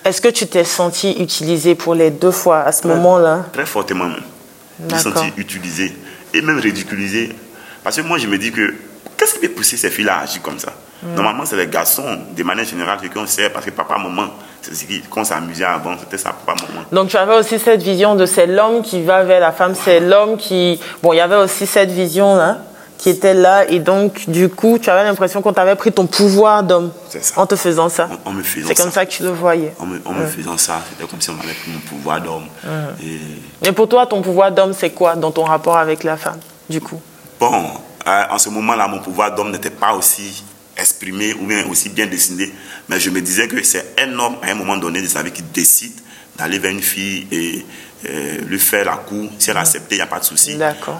[0.03, 3.45] Est-ce que tu t'es senti utilisé pour les deux fois à ce moment-là?
[3.53, 4.23] Très fortement même.
[4.79, 5.95] Je me suis senti utilisé
[6.33, 7.33] et même ridiculisé
[7.81, 8.73] parce que moi, je me dis que
[9.15, 10.73] qu'est-ce qui peut pousser ces filles-là à agir comme ça?
[11.01, 11.15] Mm.
[11.15, 14.85] Normalement, c'est les garçons, de manière générale, qu'on sait, parce que papa, maman, c'est ce
[15.09, 16.83] qu'on s'amusait avant, c'était ça, papa, maman.
[16.91, 20.01] Donc, tu avais aussi cette vision de c'est l'homme qui va vers la femme, c'est
[20.01, 20.79] l'homme qui.
[21.01, 22.57] Bon, il y avait aussi cette vision-là
[22.97, 26.63] qui était là, et donc, du coup, tu avais l'impression qu'on t'avait pris ton pouvoir
[26.63, 26.91] d'homme
[27.35, 28.09] en te faisant ça.
[28.23, 29.73] En, me faisant C'est comme ça que tu le voyais.
[29.79, 32.45] En me, faisant ça, c'était comme si on m'avait pris mon pouvoir d'homme.
[32.63, 32.67] Mm.
[33.03, 33.67] Et...
[33.69, 36.79] et pour toi, ton pouvoir d'homme, c'est quoi dans ton rapport avec la femme, du
[36.81, 36.99] coup?
[37.39, 37.65] Bon,
[38.07, 40.43] euh, en ce moment-là, mon pouvoir d'homme n'était pas aussi
[40.77, 42.51] exprimé ou bien aussi bien dessiné,
[42.89, 45.31] mais je me disais que c'est un homme à un moment donné de sa vie
[45.31, 45.93] qui décide
[46.37, 47.65] d'aller vers une fille et
[48.07, 49.29] euh, lui faire la cour.
[49.39, 50.57] Si elle accepte, il n'y a pas de souci.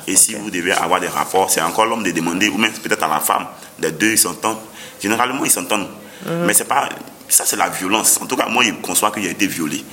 [0.08, 3.04] Et si vous devez avoir des rapports, c'est encore l'homme de demander, ou même peut-être
[3.04, 3.46] à la femme,
[3.80, 4.60] les deux, ils s'entendent.
[5.02, 5.88] Généralement, ils s'entendent.
[6.26, 6.46] Mhm.
[6.46, 6.90] Mais c'est pas.
[7.28, 8.20] Ça, c'est la violence.
[8.22, 9.84] En tout cas, moi, je conçois qu'il a été violé.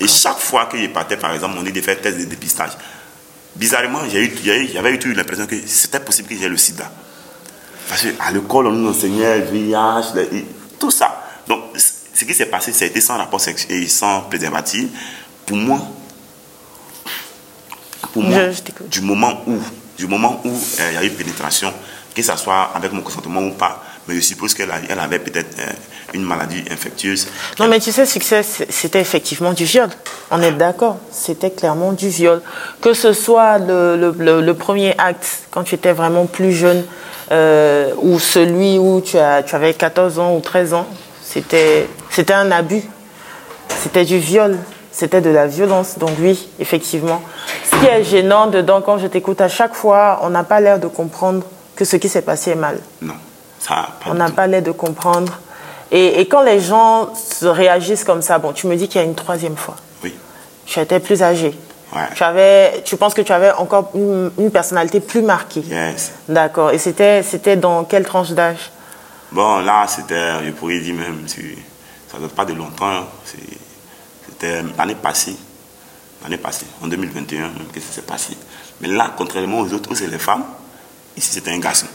[0.00, 2.70] Et chaque fois qu'il partait, par exemple, on dit de faire test de dépistage
[3.56, 6.90] bizarrement, j'avais eu l'impression que c'était possible que j'ai le sida.
[7.88, 10.44] Parce qu'à l'école, on nous enseignait le VIH,
[10.78, 11.22] tout ça.
[11.48, 14.88] Donc, ce qui s'est passé, ça a été sans rapport sexuel et sans préservatif.
[15.44, 15.80] Pour moi,
[18.12, 18.38] pour moi,
[18.90, 19.58] du moment où,
[19.96, 21.72] du moment où euh, il y a eu pénétration,
[22.14, 25.58] que ce soit avec mon consentement ou pas, mais je suppose qu'elle elle avait peut-être
[25.58, 25.72] euh,
[26.14, 27.28] une maladie infectieuse.
[27.58, 29.88] Non, mais tu sais, succès, c'était effectivement du viol.
[30.30, 32.42] On est d'accord, c'était clairement du viol.
[32.80, 36.84] Que ce soit le, premier acte, quand tu étais vraiment plus jeune,
[37.32, 40.86] euh, ou celui où tu, as, tu avais 14 ans ou 13 ans,
[41.22, 41.88] c'était
[42.30, 42.82] un abus.
[43.82, 44.58] C'était du viol.
[44.96, 45.98] C'était de la violence.
[45.98, 47.20] Donc oui, effectivement.
[47.70, 50.78] Ce qui est gênant dedans, quand je t'écoute à chaque fois, on n'a pas l'air
[50.78, 52.78] de comprendre que ce qui s'est passé est mal.
[53.02, 53.12] Non.
[54.06, 55.38] on n'a pas l'air de comprendre.
[55.92, 59.06] Et, quand les gens se réagissent comme ça, bon, tu me dis qu'il y a
[59.06, 59.76] une troisième fois.
[60.02, 60.14] Oui.
[60.64, 61.54] Tu étais plus âgé.
[62.14, 65.60] Tu, avais, tu penses que tu avais encore une, personnalité plus marquée.
[65.60, 66.12] Yes.
[66.26, 66.70] D'accord.
[66.70, 68.70] Et c'était, c'était dans quelle tranche d'âge?
[69.30, 72.88] Bon, là, c'était, je pourrais dire même, ça ne date pas de longtemps.
[72.88, 73.04] Hein.
[74.38, 75.36] C'était l'année passée.
[76.22, 78.36] L'année passée, en 2021, même que ça s'est passé.
[78.80, 80.44] Mais là, contrairement aux autres, c'est les femmes.
[81.16, 81.86] Ici, c'était un garçon.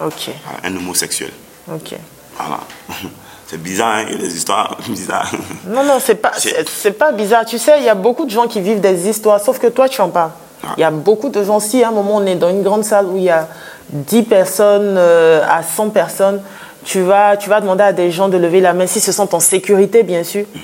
[0.00, 0.30] Ok.
[0.64, 1.30] Un homosexuel.
[1.70, 1.94] Ok.
[2.36, 2.60] Voilà.
[3.46, 5.30] C'est bizarre, hein, il y a des histoires bizarres.
[5.66, 7.44] Non, non, c'est pas, c'est pas bizarre.
[7.44, 9.90] Tu sais, il y a beaucoup de gens qui vivent des histoires, sauf que toi,
[9.90, 10.30] tu en parles.
[10.64, 10.68] Ah.
[10.78, 12.82] Il y a beaucoup de gens, si à un moment on est dans une grande
[12.82, 13.48] salle où il y a
[13.90, 16.40] 10 personnes euh, à 100 personnes,
[16.82, 19.34] tu vas, tu vas demander à des gens de lever la main, s'ils se sentent
[19.34, 20.46] en sécurité, bien sûr.
[20.54, 20.60] Mhm.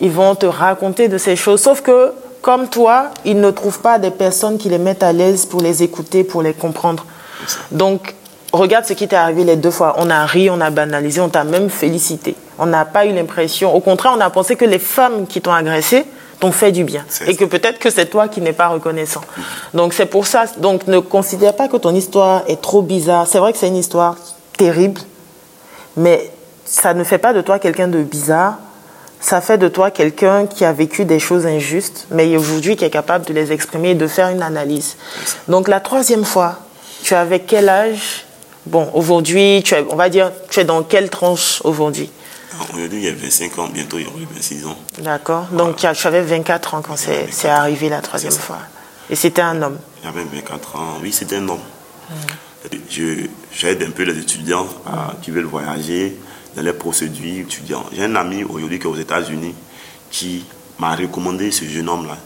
[0.00, 1.60] Ils vont te raconter de ces choses.
[1.62, 5.46] Sauf que, comme toi, ils ne trouvent pas des personnes qui les mettent à l'aise
[5.46, 7.04] pour les écouter, pour les comprendre.
[7.72, 8.14] Donc,
[8.52, 9.96] regarde ce qui t'est arrivé les deux fois.
[9.98, 12.36] On a ri, on a banalisé, on t'a même félicité.
[12.58, 13.74] On n'a pas eu l'impression.
[13.74, 16.06] Au contraire, on a pensé que les femmes qui t'ont agressé
[16.40, 17.04] t'ont fait du bien.
[17.26, 19.22] Et que peut-être que c'est toi qui n'es pas reconnaissant.
[19.74, 20.44] Donc c'est pour ça.
[20.58, 23.26] Donc ne considère pas que ton histoire est trop bizarre.
[23.26, 24.16] C'est vrai que c'est une histoire
[24.56, 25.00] terrible,
[25.96, 26.30] mais
[26.64, 28.58] ça ne fait pas de toi quelqu'un de bizarre.
[29.20, 32.90] Ça fait de toi quelqu'un qui a vécu des choses injustes, mais aujourd'hui qui est
[32.90, 34.96] capable de les exprimer et de faire une analyse.
[35.48, 36.60] Donc la troisième fois,
[37.02, 38.24] tu avais quel âge?
[38.66, 42.10] Bon, aujourd'hui, on va dire, tu es dans quelle tranche aujourd'hui?
[42.72, 44.76] Aujourd'hui, il y a 25 ans, bientôt il y aura 26 ans.
[44.98, 45.46] D'accord.
[45.52, 48.58] Donc, tu avais 24 ans quand c'est arrivé la troisième fois.
[49.10, 49.78] Et c'était un homme?
[50.04, 51.60] J'avais 24 ans, oui, c'était un homme.
[53.52, 54.66] J'aide un peu les étudiants
[55.22, 56.18] qui veulent voyager
[56.56, 57.86] dans les procédures étudiants.
[57.92, 59.54] J'ai un ami aujourd'hui qui est aux États-Unis
[60.10, 60.44] qui
[60.78, 62.16] m'a recommandé ce jeune homme-là.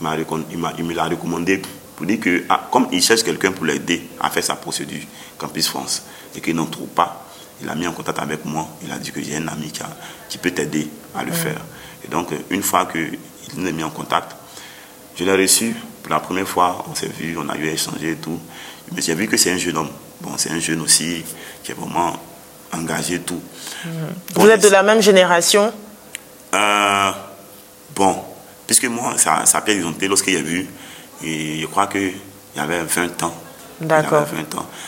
[0.00, 1.62] Il, me l'a recommandé
[1.96, 5.02] pour dire que, ah, comme il cherche quelqu'un pour l'aider à faire sa procédure,
[5.38, 6.02] Campus France,
[6.36, 7.24] et qu'il n'en trouve pas,
[7.62, 8.68] il a mis en contact avec moi.
[8.82, 9.80] Il a dit que j'ai un ami qui,
[10.28, 11.60] qui peut t'aider à le faire.
[12.04, 13.18] Et donc, une fois qu'il
[13.56, 14.36] nous a mis en contact,
[15.16, 16.84] je l'ai reçu pour la première fois.
[16.90, 18.38] On s'est vu, on a eu à échanger et tout.
[18.92, 19.90] Mais j'ai vu que c'est un jeune homme.
[20.20, 21.24] Bon, c'est un jeune aussi
[21.62, 22.12] qui est vraiment
[22.74, 23.40] engagé tout.
[24.34, 25.72] Vous êtes de la même génération
[26.54, 27.10] euh,
[27.94, 28.16] Bon,
[28.66, 30.66] puisque moi, ça, ça a lorsqu'il lorsqu'il a vu,
[31.22, 32.12] et je crois qu'il
[32.56, 33.34] y avait 20 ans.
[33.80, 34.26] D'accord.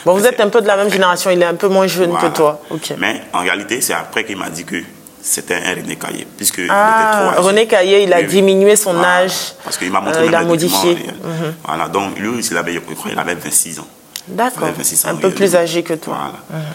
[0.04, 2.16] Bon, vous êtes un peu de la même génération, il est un peu moins jeune
[2.16, 2.60] que toi.
[2.98, 4.82] Mais en réalité, c'est après qu'il m'a dit que
[5.20, 6.26] c'était un René Caillé.
[6.36, 9.54] Puisque ah, René Caillé, il a diminué son âge.
[9.64, 10.94] Parce qu'il m'a montré euh, Il a modifié.
[10.94, 11.54] Mhm.
[11.64, 13.88] Voilà, donc lui, il avait, il avait 26 ans.
[14.28, 14.68] D'accord.
[15.04, 16.16] Un peu plus âgé que toi.
[16.50, 16.64] Voilà.
[16.64, 16.72] Mhm.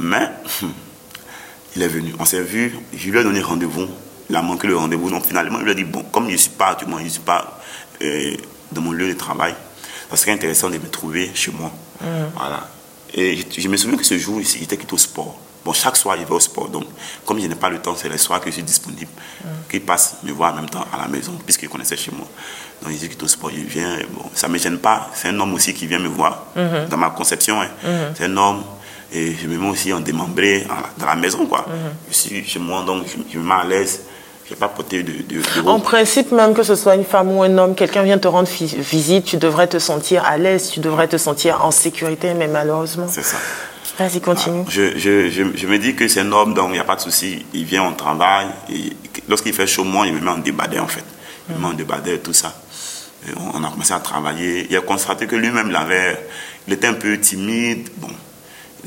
[0.00, 0.28] Mais,
[1.76, 2.14] il est venu.
[2.18, 3.86] On s'est vu, je lui ai donné rendez-vous.
[4.30, 5.10] Il a manqué le rendez-vous.
[5.10, 7.20] Donc finalement, il lui a dit, bon, comme je ne suis pas, je ne suis
[7.20, 7.60] pas
[8.02, 8.36] euh,
[8.72, 9.54] dans mon lieu de travail,
[10.10, 11.70] ça serait intéressant de me trouver chez moi.
[12.00, 12.06] Mm.
[12.36, 12.68] Voilà.
[13.14, 15.38] Et je, me souviens que ce jour, il était quitté au sport.
[15.64, 16.68] Bon, chaque soir, il va au sport.
[16.68, 16.84] Donc,
[17.24, 19.10] comme je n'ai pas le temps, c'est les soirs que je suis disponible.
[19.42, 19.48] Mm.
[19.70, 22.26] Qu'il passe me voir en même temps à la maison, puisqu'il connaissait chez moi.
[22.82, 23.98] Donc, il dit qu'il est au sport, il vient.
[24.10, 25.10] Bon, ça ne me gêne pas.
[25.14, 26.44] C'est un homme aussi qui vient me voir.
[26.56, 26.88] Mm-hmm.
[26.88, 27.68] Dans ma conception, hein.
[27.84, 28.14] mm-hmm.
[28.16, 28.62] c'est un homme.
[29.12, 30.66] Et je me mets aussi en démembré
[30.98, 31.60] dans la maison, quoi.
[31.60, 32.10] Mm-hmm.
[32.10, 34.00] Je suis chez moi, donc je me mets à l'aise
[34.56, 38.18] pas de, En principe, même que ce soit une femme ou un homme, quelqu'un vient
[38.18, 42.34] te rendre visite, tu devrais te sentir à l'aise, tu devrais te sentir en sécurité,
[42.34, 43.06] mais malheureusement.
[43.08, 43.36] C'est ça.
[43.98, 44.62] Vas-y, continue.
[44.66, 46.96] Ah, je, je, je, me dis que c'est un homme, donc il n'y a pas
[46.96, 47.44] de souci.
[47.52, 48.46] Il vient, on travaille.
[48.72, 48.92] Et
[49.28, 51.04] lorsqu'il fait chaud, moi, il me met en débadé, en fait.
[51.48, 52.54] Il me met en débadé, tout ça.
[53.54, 54.68] on a commencé à travailler.
[54.70, 56.16] Il a constaté que lui-même, il,
[56.68, 57.88] il était un peu timide.
[57.96, 58.08] Bon,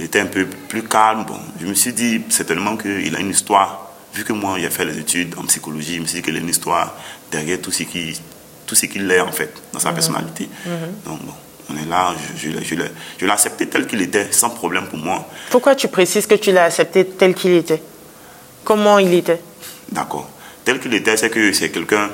[0.02, 1.26] il était un peu plus calme.
[1.28, 4.84] Bon, je me suis dit certainement qu'il a une histoire vu que moi, j'ai fait
[4.84, 6.96] les études en psychologie, je me suis dit qu'il a une histoire
[7.32, 8.20] derrière tout ce qui,
[8.66, 9.96] tout ce qu'il est, en fait, dans sa mhm.
[9.96, 10.50] personnalité.
[10.66, 10.72] Mhm.
[11.06, 11.34] Donc, bon,
[11.70, 12.76] on est là, je, je,
[13.20, 15.30] je l'ai accepté tel qu'il était, sans problème pour moi.
[15.52, 17.82] Pourquoi tu précises que tu l'as accepté tel qu'il était?
[18.64, 19.40] Comment il était?
[19.92, 20.30] D'accord.
[20.66, 22.10] Tel qu'il était, c'est que c'est quelqu'un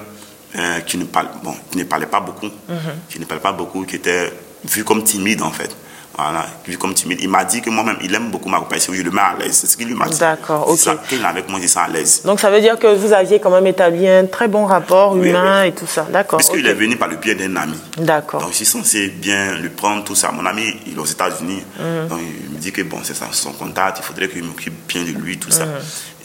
[0.57, 2.77] euh, qui, ne parle, bon, qui ne parlait pas beaucoup, mhm.
[3.09, 4.31] qui ne parlait pas beaucoup, qui était
[4.65, 5.75] vu comme timide, en fait.
[6.17, 7.19] Voilà, lui comme timide.
[7.21, 8.83] Il m'a dit que moi-même, il aime beaucoup m'accompagner.
[8.91, 9.53] Je le mets à l'aise.
[9.53, 10.17] C'est ce qu'il lui m'a dit.
[10.17, 10.77] D'accord, ok.
[10.77, 12.23] Ça, Quand il est avec moi, je sens à l'aise.
[12.25, 15.63] Donc ça veut dire que vous aviez quand même établi un très bon rapport humain
[15.63, 16.07] et tout ça.
[16.11, 16.37] D'accord.
[16.37, 16.71] Puisqu'il ok.
[16.71, 17.77] est venu par le biais d'un ami.
[17.97, 18.41] D'accord.
[18.41, 20.31] Donc je suis censé bien lui prendre tout ça.
[20.31, 21.61] Mon ami, il est aux États-Unis.
[21.79, 22.07] Mhm.
[22.07, 25.03] Donc il me dit que bon, c'est ça, son contact, il faudrait qu'il m'occupe bien
[25.03, 25.65] de lui, tout ça.
[25.67, 25.71] Mhm.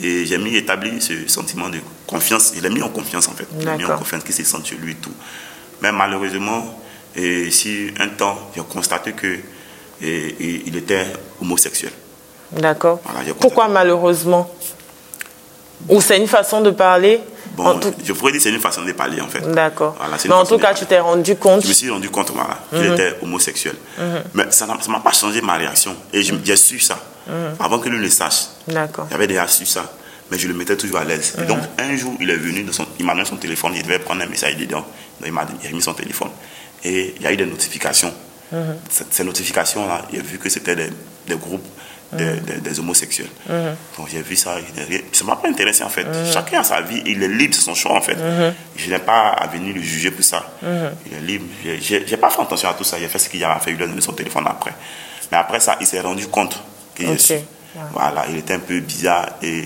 [0.01, 2.55] Et j'ai mis établi ce sentiment de confiance.
[2.57, 3.47] Il a mis en confiance en fait.
[3.61, 5.13] Il a mis en confiance qu'il se sent sur lui et tout.
[5.83, 6.81] Mais malheureusement,
[7.15, 9.37] et si un temps, j'ai constaté que
[10.03, 11.07] et- et il était
[11.41, 11.93] homosexuel.
[12.53, 13.01] D'accord.
[13.05, 14.51] Voilà, Pourquoi malheureusement?
[15.88, 17.21] Ou c'est une façon de parler?
[17.57, 19.41] Bon, tout- je pourrais dire c'est une façon de parler en fait.
[19.53, 19.95] D'accord.
[19.99, 21.62] Voilà, Mais en tout cas, tu t'es rendu compte?
[21.62, 22.93] Je me suis rendu compte voilà, qu'il Mhm.
[22.95, 23.75] était homosexuel.
[24.35, 25.95] Mais ça ne m'a pas changé ma réaction.
[26.12, 26.99] Et je- j'ai su ça.
[27.27, 27.35] Mhm.
[27.61, 29.07] Avant que lui le sache, D'accord.
[29.11, 29.91] j'avais déjà su ça.
[30.31, 31.35] Mais je le mettais toujours à l'aise.
[31.37, 31.45] Mhm.
[31.45, 33.83] Et donc, un jour, il est venu, de son- il m'a donné son téléphone, il
[33.83, 34.79] devait prendre un message dedans.
[35.21, 36.31] Donc, il m'a mis son téléphone.
[36.85, 38.12] Et il y a eu des notifications.
[38.53, 38.77] Mhm.
[38.91, 40.91] Ces, ces notifications-là, j'ai vu que c'était des,
[41.27, 41.67] des groupes
[42.12, 42.41] des, Mhm.
[42.41, 43.31] des- des homosexuels.
[43.97, 44.57] Donc, j'ai vu ça.
[45.12, 46.07] Ça ne m'a pas intéressé, en fait.
[46.31, 48.19] Chacun a sa vie, il est libre, c'est son choix, en fait.
[48.77, 50.45] Je n'ai pas à venir le juger pour ça.
[50.62, 51.47] Il est libre.
[51.65, 52.97] J'ai- J'ai j'ai pas fait attention à tout ça.
[52.97, 53.73] A fait ce qu'il a fait.
[53.73, 54.75] Il a donné son téléphone après.
[55.31, 56.62] Mais après ça, il s'est rendu compte
[56.95, 57.12] que Ok.
[57.12, 57.35] je suis.
[57.93, 59.65] Voilà, il était un peu bizarre et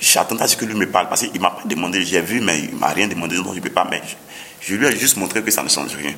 [0.00, 2.60] j'attendais à ce que lui me parle parce qu'il m'a pas demandé, j'ai vu, mais
[2.60, 3.86] il m'a rien demandé, donc je ne peux pas.
[3.90, 4.00] Mais
[4.62, 6.14] je, je lui ai juste montré que ça ne change rien.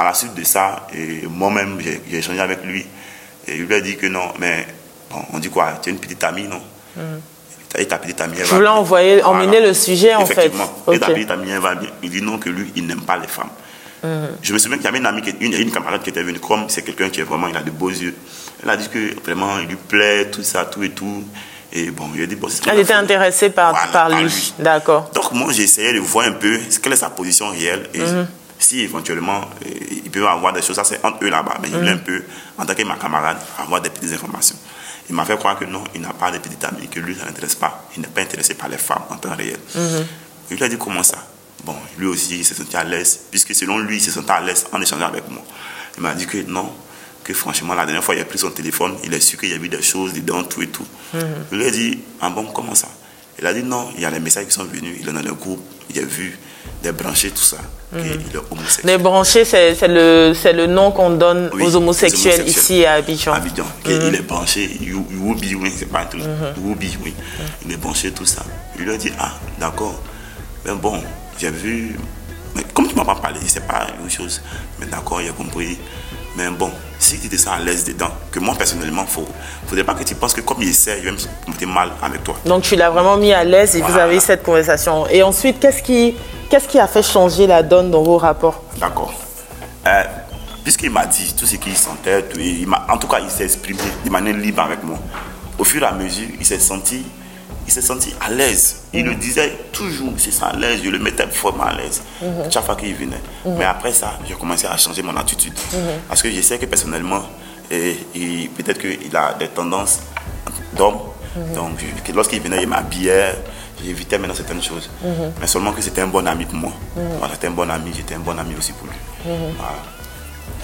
[0.00, 0.86] À la suite de ça,
[1.28, 2.86] moi-même, j'ai échangé avec lui
[3.46, 4.66] et je lui ai dit que non, mais
[5.10, 6.62] bon, on dit quoi Tu es une petite amie, non?
[7.76, 8.76] Et ta petite amie, elle Je va voulais bien.
[8.78, 10.32] envoyer- emmener le sujet, en fait.
[10.32, 10.72] Effectivement.
[10.90, 11.90] Et ta petite amie, elle va bien.
[12.02, 13.50] Il dit non, que lui, il n'aime pas les femmes.
[14.42, 16.38] Je me souviens qu'il y avait une amie, qui- une, une camarade qui était venue,
[16.40, 18.16] comme c'est quelqu'un qui est vraiment, il a de beaux yeux.
[18.62, 21.22] Elle a dit que vraiment, il lui plaît, tout ça, tout et tout.
[21.74, 24.24] Et bon, il a dit, bon, c'est Elle était intéressée par, Voilà, par par lui.
[24.30, 24.54] lui.
[24.58, 25.10] D'accord.
[25.14, 27.88] Donc, moi, j'ai essayé de voir un peu quelle est sa position réelle.
[27.94, 28.26] Et Mhm.
[28.60, 29.70] Si éventuellement, euh,
[30.04, 31.58] il peut avoir des choses, ça c'est entre eux là-bas.
[31.62, 32.00] Mais il voulait un Mhm.
[32.02, 32.22] peu,
[32.58, 34.56] en tant que ma camarade, avoir des petites informations.
[35.08, 37.24] Il m'a fait croire que non, il n'a pas de petites amies, que lui, ça
[37.24, 37.88] n'intéresse pas.
[37.96, 39.58] Il n'est pas intéressé par les femmes en temps réel.
[39.74, 40.06] Mhm.
[40.50, 41.18] Je lui ai dit comment ça?
[41.64, 44.40] Bon, lui aussi, il se sentait à l'aise, puisque selon lui, il se sentait à
[44.40, 45.42] l'aise en échangeant avec moi.
[45.96, 46.72] Il m'a dit que non,
[47.24, 49.54] que franchement, la dernière fois, il a pris son téléphone, il a su qu'il y
[49.54, 50.86] avait des choses dedans, tout et tout.
[51.12, 52.88] Je lui ai dit, ah bon, comment ça?
[53.38, 55.20] Il a dit non, il y a les messages qui sont venus, il est dans
[55.22, 56.38] le groupe, il a vu
[56.82, 57.58] des branchés, tout ça,
[57.92, 58.86] qu'il est homosexuel.
[58.86, 63.32] Les branchés, c'est le, le nom qu'on donne Oui, aux homosexuels ici à Abidjan.
[63.32, 63.66] Abidjan.
[63.86, 66.08] Il est branché, You- Youbi, oui, c'est pas.
[66.56, 67.14] Youbi, oui.
[67.66, 68.42] Il est branché, tout ça.
[68.78, 70.00] Je lui ai dit, ah, d'accord.
[70.64, 71.02] Mais bon,
[71.38, 71.96] j'ai vu.
[72.56, 74.40] Mais comme tu m'as pas parlé, c'est pas une chose.
[74.78, 75.78] Mais d'accord, j'ai compris.
[76.40, 79.84] Mais bon, si tu te sens à l'aise dedans, que moi personnellement, il ne faudrait
[79.84, 82.34] pas que tu penses que comme il essaie, il va me porter mal avec toi.
[82.46, 85.06] Donc tu l'as vraiment mis à l'aise et vous avez eu cette conversation.
[85.08, 86.14] Et ensuite, qu'est-ce qui,
[86.48, 88.62] qu'est-ce qui a fait changer la donne dans vos rapports?
[88.78, 89.12] D'accord.
[89.86, 90.02] Euh,
[90.62, 93.80] Puisqu'il m'a dit tout ce qu'il sentait, tout, il en tout cas, il s'est exprimé
[94.04, 94.98] de manière libre avec moi.
[95.58, 97.04] Au fur et à mesure, il s'est senti,
[97.70, 98.82] il s'est senti à l'aise.
[98.92, 100.80] Il le disait toujours, c'est ça à l'aise.
[100.84, 102.02] Je le mettais vraiment à l'aise
[102.50, 103.20] chaque fois qu'il venait.
[103.46, 105.54] Mais après ça, j'ai commencé à changer mon attitude.
[106.08, 107.22] Parce que je sais que personnellement,
[107.70, 110.00] et, et peut-être qu'il a des tendances
[110.76, 110.98] d'homme.
[111.54, 111.78] Donc,
[112.12, 113.36] lorsqu'il venait, il m'habillait.
[113.82, 114.90] J'évitais maintenant certaines choses.
[115.40, 116.72] Mais seulement que c'était un bon ami pour moi.
[117.20, 118.96] Voilà, c'était un bon ami, j'étais un bon ami aussi pour lui.
[119.24, 119.80] Voilà.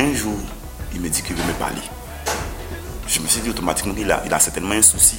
[0.01, 0.39] Un jour,
[0.93, 1.81] il me dit qu'il veut me parler.
[3.09, 5.17] Je me suis dit automatiquement il a certainement un souci,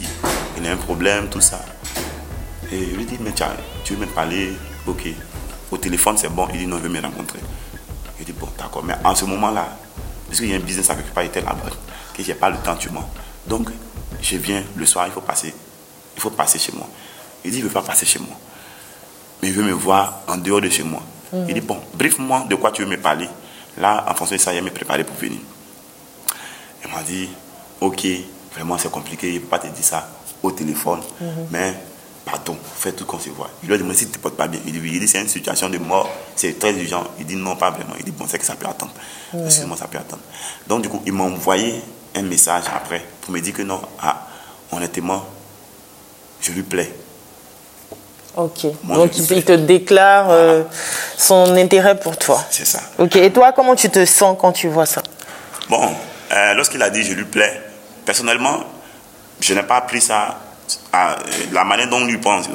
[0.58, 1.64] il a un problème, tout ça.
[2.72, 4.54] Et je lui ai dit, mais tiens, tu veux me parler?
[4.86, 5.08] Ok.
[5.72, 6.48] Au téléphone, c'est bon.
[6.54, 7.40] Il dit, non, il veut me rencontrer.
[8.20, 8.84] Je dis, bon, d'accord.
[8.84, 9.78] Mais en ce moment-là,
[10.28, 11.70] parce qu'il y a un business avec pas été là-bas,
[12.14, 13.08] que j'ai pas le temps, tu vois.
[13.46, 13.70] Donc,
[14.22, 15.54] je viens le soir, il faut passer.
[16.16, 16.90] Il faut passer chez moi.
[17.46, 18.38] Il dit, il ne veut pas passer chez moi.
[19.42, 21.02] Mais il veut me voir en dehors de chez moi.
[21.48, 23.30] Il dit, bon, brief-moi de quoi tu veux me parler.
[23.78, 25.40] Là, en fonction de ça, il me préparer pour venir.
[26.84, 27.30] Il m'a dit,
[27.82, 28.06] ok,
[28.54, 30.10] vraiment c'est compliqué, il ne peut pas te dire ça
[30.44, 31.00] au téléphone,
[31.52, 31.74] mais
[32.26, 33.50] pardon, fais tout qu'on se voit.
[33.64, 34.60] Il lui a demandé si tu ne te portes pas bien.
[34.66, 37.06] Il dit, il dit, c'est une situation de mort, c'est très urgent.
[37.20, 37.94] Il dit, non, pas vraiment.
[37.98, 38.92] Il dit, bon, c'est que ça peut attendre.
[39.46, 40.22] Excuse-moi, ça peut attendre.
[40.68, 41.82] Donc, du coup, il m'a envoyé
[42.16, 44.28] un message après pour me dire que non, ah,
[44.72, 45.26] honnêtement,
[46.42, 46.92] je lui plais.
[48.36, 48.68] Ok.
[48.84, 50.64] Moi, Donc il te déclare euh,
[51.18, 52.44] son intérêt pour toi.
[52.52, 52.82] C'est ça.
[53.00, 53.16] Ok.
[53.16, 55.02] Et toi, comment tu te sens quand tu vois ça?
[55.70, 55.82] Bon,
[56.32, 57.60] euh, lorsqu'il a dit je lui plais,
[58.08, 58.64] personnellement,
[59.40, 60.40] je n'ai pas pris ça
[60.92, 61.16] à
[61.54, 62.46] la manière dont lui pense,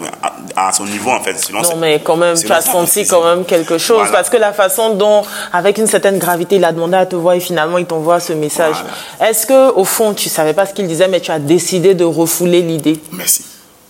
[0.56, 1.38] à, à son niveau en fait.
[1.38, 3.98] Sinon, Non, mais quand même, tu as senti quand même quelque chose.
[3.98, 4.12] Voilà.
[4.12, 7.34] Parce que la façon dont, avec une certaine gravité, il a demandé à te voir
[7.36, 8.76] et finalement il t'envoie ce message.
[9.20, 12.04] Est-ce que au fond, tu savais pas ce qu'il disait, mais tu as décidé de
[12.04, 13.00] refouler l'idée?
[13.12, 13.44] Merci.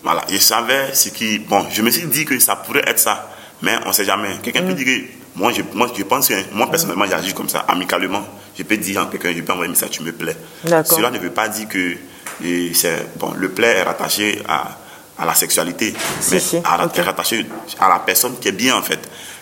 [0.04, 1.38] Voilà, je savais ce qui.
[1.38, 3.28] Bon, je me suis dit que ça pourrait être ça,
[3.62, 4.30] mais on ne sait jamais.
[4.42, 4.66] Quelqu'un Mm.
[4.68, 5.04] peut dire que.
[5.34, 8.20] Moi je, moi, je pense que moi, personnellement, j'agis comme ça, amicalement.
[8.58, 10.36] Je peux dire à quelqu'un, je peux envoyer un message, tu me plais.
[10.84, 11.96] Cela ne veut pas dire que
[13.16, 14.78] bon, le plaît est rattaché à,
[15.18, 17.46] à la sexualité, Si, mais si, à- est rattaché
[17.80, 19.00] à la personne qui est bien en fait.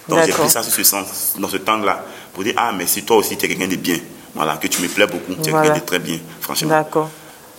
[0.08, 3.02] Donc j'ai pris ça sur ce sens, dans ce temps-là, pour dire, ah, mais si
[3.04, 3.98] toi aussi tu es quelqu'un de bien,
[4.34, 5.66] voilà, que tu me plais beaucoup, tu es Voilà.
[5.68, 6.70] quelqu'un de très bien, franchement.
[6.70, 7.10] D'accord.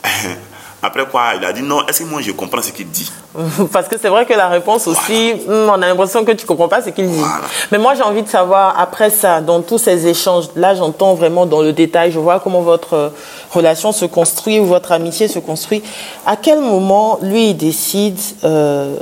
[0.84, 3.12] Après quoi, il a dit, non, est-ce que moi je comprends ce qu'il dit?
[3.72, 6.68] Parce que c'est vrai que la réponse aussi, hmm, on a l'impression que tu comprends
[6.68, 7.20] pas ce qu'il dit.
[7.20, 7.42] Voilà.
[7.72, 11.46] Mais moi, j'ai envie de savoir, après ça, dans tous ces échanges, là, j'entends vraiment
[11.46, 13.10] dans le détail, je vois comment votre euh,
[13.52, 15.84] relation se construit ou votre amitié se construit.
[16.26, 18.96] À quel moment, lui, il décide euh,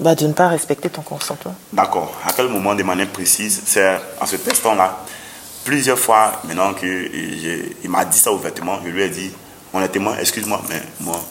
[0.00, 1.54] bah, de ne pas respecter ton consentement?
[1.72, 2.12] D'accord.
[2.26, 4.96] À quel moment, de manière précise, c'est en ce testant-là,
[5.64, 9.30] plusieurs fois maintenant que j'ai- il m'a dit ça ouvertement, je lui ai dit,
[9.74, 11.22] honnêtement, excuse-moi, mais moi,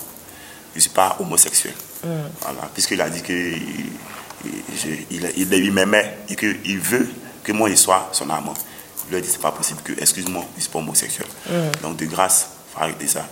[0.74, 1.74] je ne suis pas homosexuel.
[2.42, 2.62] Voilà.
[2.74, 3.62] Puisqu'il a dit qu'il
[4.46, 4.52] il,
[5.12, 7.08] il, il- il m'aimait et qu'il veut
[7.44, 8.54] que moi, je sois son amant.
[9.06, 11.28] Je lui ai dit, c'est pas possible que, excuse-moi, je ne suis pas homosexuel.
[11.82, 13.26] Donc, de grâce, il faut arrêter ça.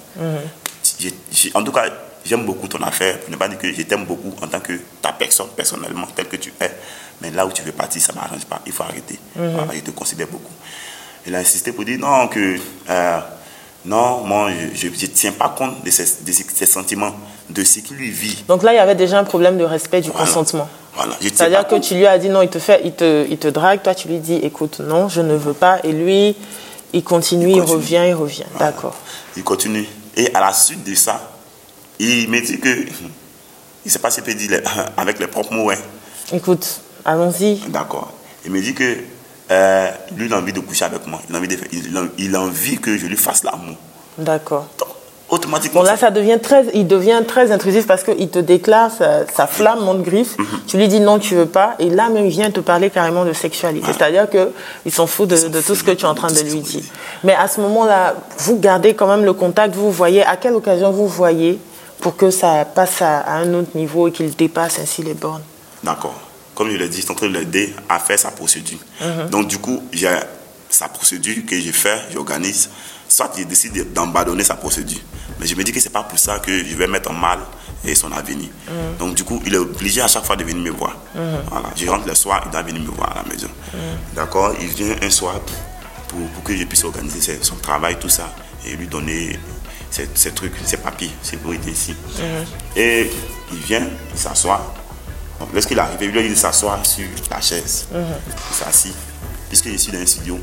[1.00, 1.86] J'ai- en tout cas,
[2.26, 3.20] j'aime beaucoup ton affaire.
[3.20, 6.28] Pour ne pas dire que je t'aime beaucoup en tant que ta personne, personnellement, telle
[6.28, 6.72] que tu es.
[7.22, 8.62] Mais là où tu veux partir, ça ne m'arrange pas.
[8.66, 9.20] Il faut arrêter.
[9.36, 10.54] Voilà, je te considère beaucoup.
[11.28, 12.58] Il a insisté pour dire non, que
[12.90, 13.20] euh,
[13.86, 17.14] non, moi, je ne tiens pas compte de ses, de ses- ses sentiments,
[17.50, 18.44] de ce qu'il lui vit.
[18.48, 20.26] Donc là, il y avait déjà un problème de respect du Voilà.
[20.26, 20.70] consentement.
[20.96, 21.84] Voilà, C'est-à-dire que compte.
[21.84, 24.08] tu lui as dit non, il te fait, il te, il te drague, toi tu
[24.10, 26.36] lui dis écoute, non, je ne veux pas, et lui,
[26.94, 27.76] il continue, il, continue.
[27.78, 28.44] revient, il revient.
[28.54, 28.72] Voilà.
[28.74, 28.96] D'accord.
[29.38, 29.88] Il continue.
[30.18, 31.32] Et à la suite de ça,
[31.98, 32.88] il me dit que, il
[33.86, 34.60] ne sait pas s'il peut dire
[34.98, 35.78] avec les propres mots, hein.
[36.34, 37.56] Écoute, allons-y.
[37.70, 38.12] D'accord.
[38.46, 38.98] Il me dit que
[39.52, 41.20] euh, lui, il a envie de coucher avec moi.
[41.30, 43.76] Il a envie, de, il, a, il a envie que je lui fasse l'amour.
[44.18, 44.68] D'accord.
[45.30, 49.26] Automatiquement, Bon là, ça devient très, il devient très intrusif parce qu'il te déclare sa,
[49.28, 50.38] sa flamme monte griffe.
[50.38, 50.46] Mhm.
[50.68, 53.24] Tu lui dis non, tu veux pas, et là même il vient te parler carrément
[53.24, 53.88] de sexualité.
[53.94, 54.52] C'est-à-dire que
[54.86, 56.84] il s'en fout de, de tout ce que tu es en train de lui dire.
[57.24, 59.74] Mais à ce moment-là, vous gardez quand même le contact.
[59.74, 61.60] Vous voyez à quelle occasion vous voyez
[62.02, 65.44] pour que ça passe à, à un autre niveau et qu'il dépasse ainsi les bornes?
[65.82, 66.16] D'accord.
[66.62, 68.78] Comme je l'ai dit, je suis en train de l'aider à faire sa procédure.
[69.32, 70.16] Donc, du coup, j'ai
[70.70, 72.70] sa procédure que je fais, j'organise.
[73.10, 75.00] Soit il décide d'abandonner sa procédure.
[75.40, 77.16] Mais je me dis que ce n'est pas pour ça que je vais mettre en
[77.16, 77.40] mal
[77.84, 78.50] et son avenir.
[79.00, 80.96] Donc, du coup, il est obligé à chaque fois de venir me voir.
[81.16, 81.70] Voilà.
[81.76, 83.50] Je rentre le soir, il doit venir me voir à la maison.
[84.14, 85.40] D'accord Il vient un soir
[86.10, 88.32] pour, pour que je puisse organiser son travail, tout ça,
[88.68, 89.40] et lui donner
[89.90, 91.96] ses, ses trucs, ses papiers, ses bruités ici.
[92.76, 93.10] Et
[93.52, 94.76] il vient, il s'assoit.
[95.42, 97.88] Donc, lorsqu'il est arrivé, il lui a dit de s'asseoir sur la chaise.
[97.92, 98.94] Il s'est assis.
[99.50, 100.40] Puisque je suis dans un studio,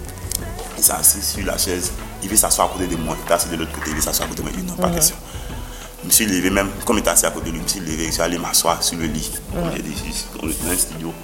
[0.76, 1.92] il s'est assis sur la chaise.
[2.20, 3.16] Il veut s'asseoir à côté de moi.
[3.24, 4.56] Il est assis de l'autre côté, il veut s'asseoir à côté de moi.
[4.58, 5.14] Il non, pas question.
[6.02, 7.68] Je me suis levé même, comme il était assis à côté de lui, je me
[7.68, 9.30] suis levé, je suis allé m'asseoir sur le lit.
[9.52, 11.14] Comme j'ai dit, je suis dans un studio.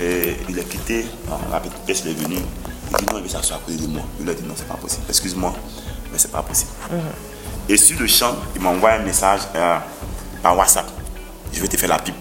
[0.00, 1.06] Et il a quitté,
[1.52, 2.36] la petite il est venue.
[2.36, 4.02] Il dit non, il veut s'asseoir à côté de moi.
[4.18, 5.04] Je lui ai dit non, c'est pas possible.
[5.08, 5.54] Excuse-moi,
[6.10, 6.72] mais c'est pas possible.
[7.68, 9.78] Et sur le champ, il m'envoie un message euh,
[10.42, 10.90] par WhatsApp.
[11.52, 12.16] Je vais te faire la pipe.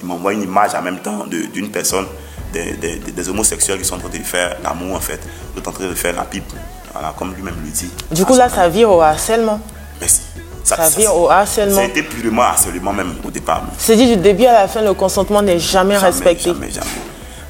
[0.00, 2.06] Il m'envoie une image en même temps d'une personne,
[2.52, 5.20] des, des- homosexuels qui sont en train de faire l'amour en fait.
[5.56, 6.50] Sont en train de faire la pipe.
[6.92, 7.90] Voilà, comme lui-même le dit.
[8.10, 9.60] Du coup là, ça vire au harcèlement.
[10.00, 10.22] Merci.
[10.64, 11.76] Ça vire au harcèlement.
[11.76, 13.62] Ça a été purement harcèlement même au départ.
[13.78, 16.44] C'est dit du début à la fin, le consentement n'est jamais, Jamais, respecté.
[16.50, 16.86] Jamais, jamais.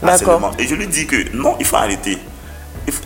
[0.03, 0.53] D'accord.
[0.59, 2.19] Et je lui dis que non, il faut arrêter.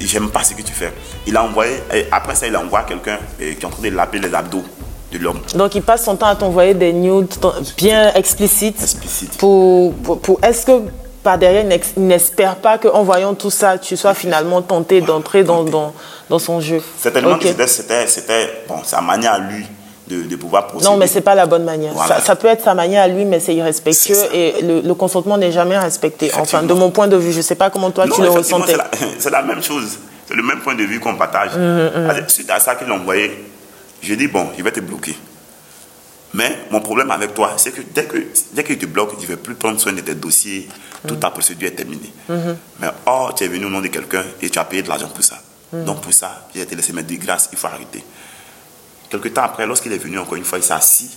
[0.00, 0.92] J'aime pas ce que tu fais.
[1.26, 3.88] Il a envoyé, et après ça, il envoie quelqu'un euh, qui est en train de
[3.88, 4.64] laver les abdos
[5.12, 5.40] de l'homme.
[5.54, 7.32] Donc il passe son temps à t'envoyer des nudes
[7.76, 8.80] bien explicites.
[8.82, 9.36] Explicite.
[9.38, 10.72] Pour, pour, pour- Est-ce que
[11.22, 11.64] par derrière,
[11.96, 15.92] il n'espère pas qu'en voyant tout ça, tu sois finalement tenté d'entrer dans, dans,
[16.28, 16.82] dans son jeu?
[16.98, 17.54] Certainement Ok.
[17.56, 19.64] que c'était- bon, sa manière à lui
[20.08, 20.90] de, de pouvoir procéder.
[20.90, 21.92] Non, mais c'est pas la bonne manière.
[21.92, 22.16] Voilà.
[22.16, 24.94] Ça, ça peut être sa manière à lui, mais c'est irrespectueux C'est et le, le
[24.94, 26.32] consentement n'est jamais respecté.
[26.36, 28.72] Enfin, de mon point de vue, je sais pas comment toi Non, tu le ressentais.
[28.72, 29.98] C'est la, c'est la même chose.
[30.26, 31.50] C'est le même point de vue qu'on partage.
[31.52, 33.30] C'est-à-dire, Suite à ça qu'il a envoyé,
[34.02, 35.16] je dis bon, je vais te bloquer.
[36.34, 38.16] Mais mon problème avec toi, c'est que dès que
[38.52, 40.68] dès qu'il te bloque, je ne vais plus prendre soin de tes dossiers,
[41.06, 42.12] toute ta procédure est terminée.
[42.80, 45.08] Mais or, tu es venu au nom de quelqu'un et tu as payé de l'argent
[45.08, 45.42] pour ça.
[45.72, 48.04] Donc pour ça, j'ai été laissé mettre de grâce, il faut arrêter.
[49.10, 51.10] Quelque temps après, lorsqu'il est venu encore une fois, il s'est assis.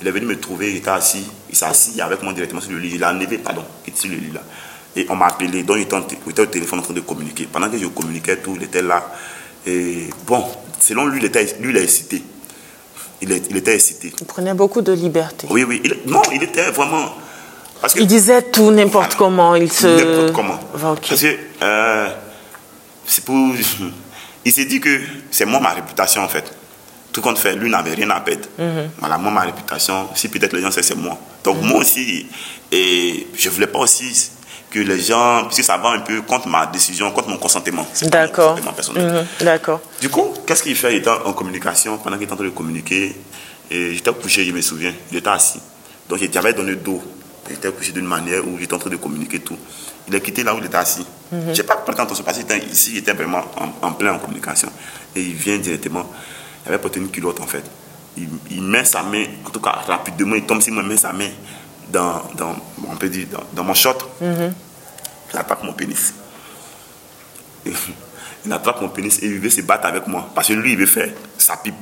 [0.00, 1.24] Il est venu me trouver, il était assis.
[1.48, 2.92] Il s'est assis avec moi directement sur le lit.
[2.94, 4.42] Il a enlevé, pardon, il était sur le lit là.
[4.96, 7.46] Et on m'a appelé, donc il était au téléphone en train de communiquer.
[7.46, 9.12] Pendant que je communiquais tout, il était là.
[9.64, 10.44] Et bon,
[10.86, 12.22] selon lui, il était, lui, il est excité.
[13.22, 14.12] Il, est- il était excité.
[14.20, 15.46] Il prenait beaucoup de liberté.
[15.50, 15.80] Oui, oui.
[15.84, 17.14] il- non, il était vraiment.
[17.80, 19.16] Parce que, Il disait tout n'importe Voilà.
[19.18, 19.54] comment.
[19.54, 19.86] Il se.
[19.86, 20.58] N'importe comment.
[21.08, 22.08] Parce que euh,
[23.06, 23.54] c'est pour.
[24.44, 26.44] Il s'est dit que c'est moi ma réputation en fait.
[27.12, 28.46] Tout compte fait, lui n'avait rien à perdre.
[28.58, 28.90] Mhm.
[28.98, 30.08] Voilà, moi ma réputation.
[30.14, 31.18] Si peut-être les gens savent c'est moi.
[31.42, 31.66] Donc Mhm.
[31.68, 32.26] moi aussi,
[32.70, 34.30] et je voulais pas aussi
[34.76, 37.86] que les gens, puisque ça va un peu contre ma décision, contre mon consentement.
[38.02, 38.58] D'accord.
[38.94, 39.26] Mhm.
[39.40, 39.80] D'accord.
[40.02, 42.50] Du coup, qu'est-ce qu'il fait Il était en communication, pendant qu'il était en train de
[42.50, 43.16] communiquer,
[43.70, 45.60] et j'étais couché, je me souviens, il était assis.
[46.08, 47.02] Donc j'avais donné dos.
[47.48, 49.56] J'étais couché d'une manière où j'étais en train de communiquer tout.
[50.08, 51.06] Il a quitté là où il était assis.
[51.32, 51.54] Mhm.
[51.54, 53.42] Je n'ai pas quand on se passait ici, il était vraiment
[53.82, 54.68] en, plein en communication.
[55.14, 56.04] Et il vient directement.
[56.64, 57.64] Il avait porté une culotte en fait.
[58.50, 61.12] Il, met sa main, en tout cas rapidement, il tombe si moi, il met sa
[61.12, 61.28] main
[61.92, 62.56] dans, dans,
[62.90, 64.06] on peut dire, dans, mon short.
[64.20, 64.54] Mhm.
[65.36, 66.14] Il attrape mon pénis.
[68.46, 70.30] il attrape mon pénis et il veut se battre avec moi.
[70.34, 71.74] Parce que lui, il veut faire sa pipe.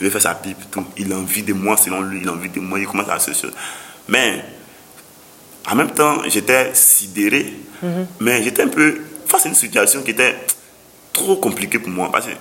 [0.00, 0.70] Il veut faire sa pipe.
[0.70, 0.86] Tout.
[0.96, 2.78] Il a envie de moi, selon lui, il a envie de moi.
[2.78, 3.48] Il commence à se.
[4.08, 4.44] Mais
[5.68, 7.52] en même temps, j'étais sidéré,
[7.82, 8.06] mhm.
[8.20, 10.36] mais j'étais un peu face à une situation qui était
[11.12, 12.12] trop compliquée pour moi.
[12.12, 12.32] Parce que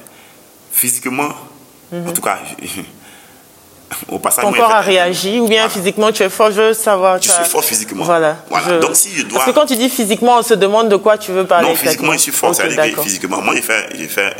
[0.71, 1.33] physiquement,
[1.91, 2.41] en tout cas,
[4.09, 4.43] au passage.
[4.43, 7.21] Ton corps a réagi ou bien physiquement tu es fort Je veux savoir.
[7.21, 8.03] Je suis fort physiquement.
[8.03, 8.38] Voilà.
[8.81, 9.39] Donc si je dois.
[9.39, 11.69] Parce que quand tu dis physiquement, on se demande de quoi tu veux parler.
[11.69, 12.51] Non, physiquement, je suis fort.
[12.51, 14.35] Okay, c'est-à-dire que physiquement, moi, j'ai fait, j'ai fait,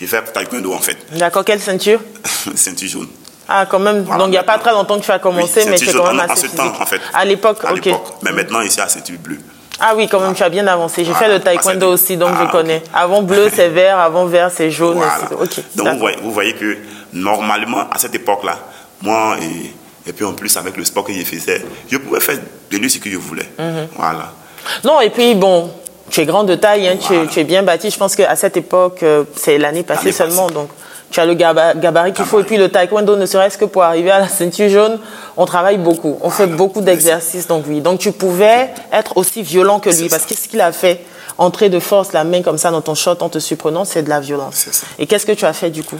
[0.00, 0.96] j'ai fait taekwondo en fait.
[1.12, 1.44] D'accord.
[1.44, 2.00] Quelle ceinture
[2.54, 3.08] Ceinture jaune.
[3.52, 4.04] Ah, quand même.
[4.04, 6.20] Donc, il n'y a pas très longtemps que tu as commencé, mais c'est quand même
[6.20, 6.56] assez physique.
[6.56, 7.00] Temps, en fait.
[7.12, 7.88] À l'époque, ok.
[8.22, 9.38] Mais maintenant, ici, à ceinture bleue.
[9.80, 11.04] Ah oui, quand même, tu as bien avancé.
[11.04, 12.82] J'ai fait le taekwondo aussi, donc je ah, connais.
[12.92, 15.00] Avant bleu, c'est vert, avant vert, c'est jaune.
[15.40, 15.60] Ok.
[15.74, 16.76] Donc, vous voyez, vous voyez que
[17.12, 18.58] normalement, à cette époque-là,
[19.02, 22.38] moi, et, et puis en plus, avec le sport que je faisais, je pouvais faire
[22.70, 23.48] de lui ce que je voulais.
[23.58, 23.88] Mhm.
[23.96, 24.32] Voilà.
[24.84, 25.70] Non, et puis bon,
[26.10, 26.96] tu es grand de taille, hein,
[27.30, 27.90] tu, es, bien bâti.
[27.90, 30.68] Je pense qu'à cette époque, euh, c'est l'année passée seulement, donc
[31.10, 32.40] tu as le gabarit qu'il faut.
[32.40, 34.98] Et puis le taekwondo, ne serait-ce que pour arriver à la ceinture jaune,
[35.36, 36.18] on travaille beaucoup.
[36.22, 37.80] On fait beaucoup d'exercices, donc oui.
[37.80, 41.04] Donc tu pouvais être aussi violent que lui, parce qu'est-ce qu'il a fait?
[41.38, 44.10] Entrer de force la main comme ça dans ton shot en te surprenant, c'est de
[44.10, 44.84] la violence.
[44.98, 45.98] Et qu'est-ce que tu as fait du coup?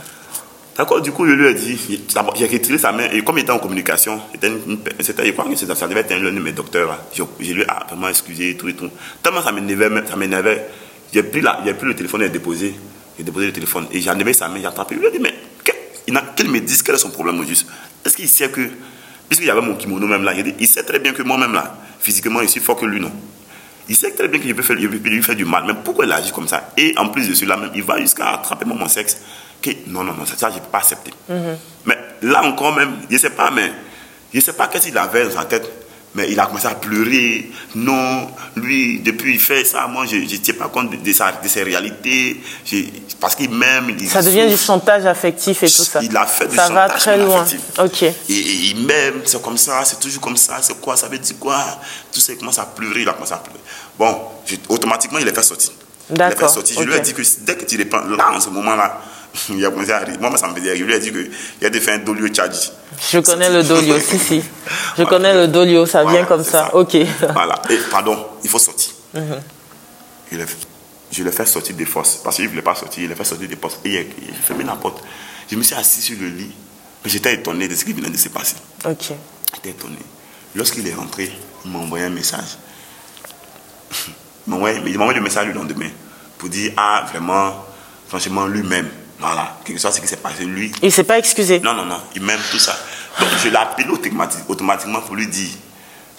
[0.77, 2.01] D'accord, du coup, je lui ai dit,
[2.37, 4.51] j'ai retiré sa main, et comme il était en communication, c'était,
[5.27, 8.09] je crois que ça devait être un de mes docteurs, je, je, lui ai vraiment
[8.09, 8.89] excusé, tout et tout.
[9.23, 10.67] Tellement ça m'énervait, ça m'énervait,
[11.13, 12.75] j'ai pris, la, pris le téléphone et déposé,
[13.21, 15.18] j'ai déposé le téléphone, et j'ai enlevé sa main, j'ai attrapé, je lui ai dit,
[15.18, 15.35] mais
[16.37, 17.66] qu'il me dise quel est son problème au juste.
[18.05, 18.66] Est-ce qu'il sait que,
[19.29, 21.53] puisqu'il y avait mon kimono même là, il, dit, il sait très bien que moi-même
[21.53, 23.12] là, physiquement, je suis fort que lui, non.
[23.89, 26.33] Il sait très bien faire, il peut lui faire du mal, mais pourquoi il agit
[26.33, 26.73] comme ça?
[26.79, 29.18] Et en plus de cela, même, il va jusqu'à attraper mon sexe.
[29.89, 31.12] Non, non, non, ça, je ne peux pas accepter.
[31.29, 31.59] Mhm.
[31.85, 33.71] Mais là encore même, je ne sais pas, mais
[34.33, 35.71] je ne sais pas qu'est-ce qu'il avait dans sa tête.
[36.15, 37.51] Mais il a commencé à pleurer.
[37.77, 41.63] Non, lui, depuis il fait ça, moi, je ne tiens pas compte de, de, ses
[41.63, 42.41] réalités.
[43.21, 43.97] parce qu'il m'aime.
[44.09, 46.01] Ça devient du chantage affectif et tout ça.
[46.03, 47.45] Il a fait du ça chantage va très loin.
[47.79, 48.03] Ok.
[48.03, 51.37] Et, il m'aime, c'est comme ça, c'est toujours comme ça, c'est quoi, ça veut dire
[51.39, 51.65] quoi?
[52.13, 53.61] Tout ça, il commence à pleurer, il a commencé à pleurer.
[53.97, 54.21] Bon,
[54.69, 55.73] automatiquement, il est fait sortir.
[56.09, 56.33] D'accord.
[56.33, 56.81] Il est fait sortir.
[56.81, 59.01] Je lui ai dit que dès que tu reprends, là, en ce moment-là,
[59.51, 60.16] il a commencé à rire.
[60.20, 60.81] Moi, ça me faisait rire.
[60.81, 62.70] Je lui ai dit qu'il a fait un dolio tchadji.
[63.11, 64.43] Je connais le dolio, si, si.
[64.99, 66.74] Je connais le dolio, ça vient comme ça.
[66.74, 66.97] Ok.
[67.33, 67.61] Voilà.
[67.70, 68.93] Et pardon, il faut sortir.
[69.14, 69.41] Mhm.
[71.12, 72.16] Je l'ai fait sortir des forces.
[72.22, 73.81] Parce qu'il ne voulait pas sortir, il l'a fait sortir des postes.
[73.85, 75.03] Et j'ai fermé la porte.
[75.51, 76.53] Je me suis assis sur le lit.
[77.05, 78.57] Mais j'étais étonné de ce qui venait de se passer.
[78.85, 79.12] Ok.
[79.55, 79.99] J'étais étonné.
[80.55, 81.33] Lorsqu'il est rentré,
[81.64, 82.59] il m'a envoyé un message.
[84.47, 85.89] il m'a envoyé, envoyé le message le lendemain
[86.39, 87.64] pour dire Ah, vraiment,
[88.09, 88.89] franchement, lui-même,
[89.21, 90.45] voilà, quelque chose ce qui s'est passé.
[90.45, 90.73] Lui.
[90.83, 91.61] Il ne s'est pas excusé.
[91.61, 92.75] Non, non, non, il m'aime tout ça.
[93.18, 93.87] Donc je l'ai appelé
[94.49, 95.51] automatiquement pour lui dire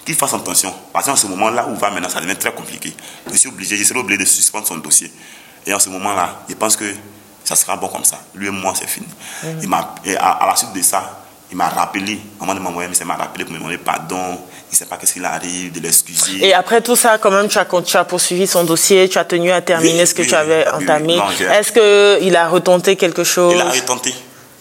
[0.04, 0.72] qu'il fasse attention.
[0.92, 2.94] Parce qu'en ce moment-là où va maintenant, ça devient très compliqué.
[3.30, 5.10] Je suis obligé, je serai obligé de suspendre son dossier.
[5.66, 6.92] Et en ce moment-là, je pense que
[7.44, 8.18] ça sera bon comme ça.
[8.34, 9.06] Lui et moi, c'est fini.
[10.04, 13.44] Et à, la suite de ça, il m'a rappelé, moment de m'envoyer, ça m'a rappelé
[13.44, 14.40] pour me demander pardon,
[14.72, 16.46] il ne sait pas qu'est-ce qu'il arrive, de l'excuser.
[16.46, 19.24] Et après tout ça, quand même, tu as, tu as poursuivi son dossier, tu as
[19.26, 21.18] tenu à terminer ce que tu avais entamé.
[21.52, 24.14] Est-ce qu'il a retenté quelque chose Il a retenté.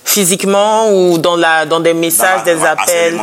[0.03, 3.18] Physiquement ou dans, la, dans des messages, des appels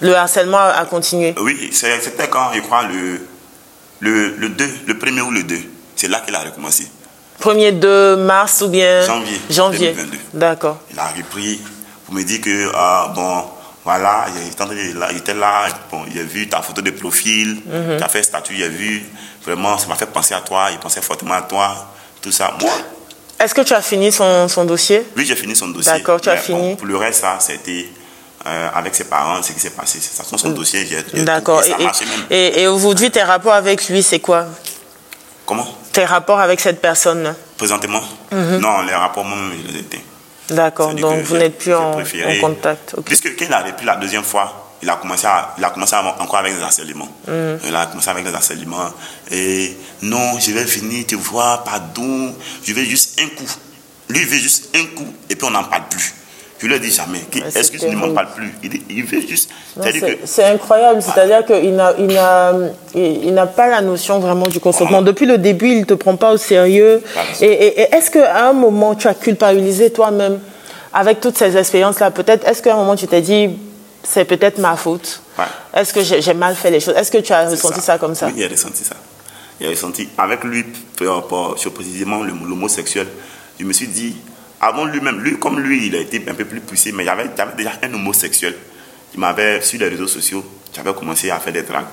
[0.00, 3.20] Le harcèlement a continué Oui, c'était quand, je crois, le,
[4.00, 5.54] le, le 2, le premier ou le 2.
[5.96, 6.88] C'est là qu'il a recommencé.
[7.40, 9.40] Premier 2 mars ou bien Janvier.
[9.50, 9.96] Janvier.
[10.32, 10.78] D'accord.
[10.90, 11.60] Il a repris
[12.06, 13.44] pour me dire que, ah, bon,
[13.84, 14.26] voilà,
[15.10, 17.96] il était là, bon, il a vu ta photo de profil, mhm.
[17.98, 19.02] tu as fait statut, il a vu,
[19.44, 22.54] vraiment, ça m'a fait penser à toi, il pensait fortement à toi, tout ça.
[22.60, 22.70] Moi.
[23.40, 25.04] Est-ce que tu as fini son, son dossier?
[25.16, 25.92] Oui, j'ai fini son dossier.
[25.92, 26.76] D'accord, tu as fini.
[26.76, 27.88] pour le reste, ça, c'était
[28.46, 29.98] euh, avec ses parents, ce qui s'est passé.
[30.00, 30.54] Ça, son mm.
[30.54, 31.62] dossier, j'ai D'accord.
[32.30, 34.46] Et, et, et, aujourd'hui, tes rapports avec lui, c'est quoi?
[35.44, 35.66] Comment?
[35.92, 37.34] Tes rapports avec cette personne?
[37.56, 38.02] Présentement?
[38.30, 38.58] Mhm.
[38.58, 40.02] Non, les rapports, moi, je les ai
[40.50, 42.00] D'accord, donc vous n'êtes plus en,
[42.40, 42.96] contact.
[43.04, 45.94] Puisque quand il a repris la deuxième fois, il a commencé, à, il a commencé
[45.94, 47.08] encore avec des harcèlements.
[47.28, 47.66] Mm.
[47.66, 48.90] Il a commencé avec des harcèlements.
[49.30, 52.34] Et non, je vais venir te voir, pardon,
[52.64, 53.50] je vais juste un coup.
[54.08, 56.12] Lui, il veut juste un coup, et puis on n'en parle plus.
[56.62, 57.20] Je lui ai dit jamais.
[57.56, 58.54] Est-ce que tu ne m'en parles plus?
[58.88, 59.50] Il, veut juste.
[60.24, 61.02] C'est incroyable.
[61.02, 61.92] C'est-à-dire qu'il n'a
[62.94, 65.02] il n'a pas la notion vraiment du consentement.
[65.02, 67.02] Depuis le début, il ne te prend pas au sérieux.
[67.40, 70.38] Et, est-ce qu'à un moment, tu as culpabilisé toi-même
[70.92, 72.12] avec toutes ces expériences-là?
[72.12, 73.50] Peut-être, est-ce qu'à un moment, tu t'es dit,
[74.04, 75.20] c'est peut-être ma faute?
[75.74, 76.94] Est-ce que j'ai mal fait les choses?
[76.94, 77.98] Est-ce que tu as ressenti ça.
[77.98, 78.26] comme ça?
[78.26, 78.94] Oui, il a ressenti ça.
[79.60, 80.08] Il a ressenti.
[80.16, 80.64] Avec lui,
[81.56, 83.08] sur précisément l'homosexuel,
[83.58, 84.14] je me suis dit,
[84.62, 87.10] avant lui-même, lui, comme lui, il a été un peu plus poussé, mais il y
[87.10, 88.54] avait, déjà un homosexuel
[89.10, 90.44] qui m'avait, sur les réseaux sociaux,
[90.74, 91.84] j'avais commencé à faire des dragues.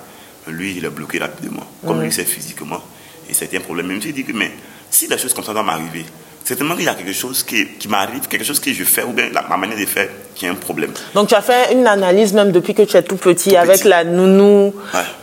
[0.47, 1.63] Lui, il a bloqué rapidement.
[1.85, 2.81] Comme lui, c'est physiquement.
[3.29, 3.89] Et c'était un problème.
[3.89, 4.51] je me suis dit que, mais
[4.89, 6.05] si des choses comme ça doivent m'arriver,
[6.43, 9.13] certainement qu'il y a quelque chose qui, qui m'arrive, quelque chose que je fais, ou
[9.13, 10.91] bien ma manière de faire, qui est un problème.
[11.15, 14.03] Donc tu as fait une analyse même depuis que tu es tout petit, avec la
[14.03, 14.73] nounou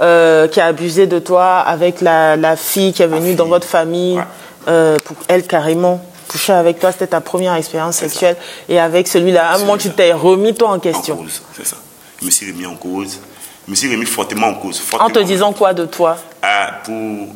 [0.01, 3.67] euh, qui a abusé de toi, avec la, la fille qui est venue dans votre
[3.67, 4.21] famille,
[4.69, 8.37] euh, pour elle carrément coucher avec toi, c'était ta première expérience sexuelle.
[8.69, 11.15] Et avec celui-là, à un moment, tu t'es remis toi en question.
[11.15, 11.77] En cause, c'est ça.
[12.21, 13.21] Je me suis remis en cause.
[13.67, 14.83] Je me suis remis fortement en cause.
[14.99, 16.17] En te disant quoi de toi?
[16.45, 17.35] Euh, pour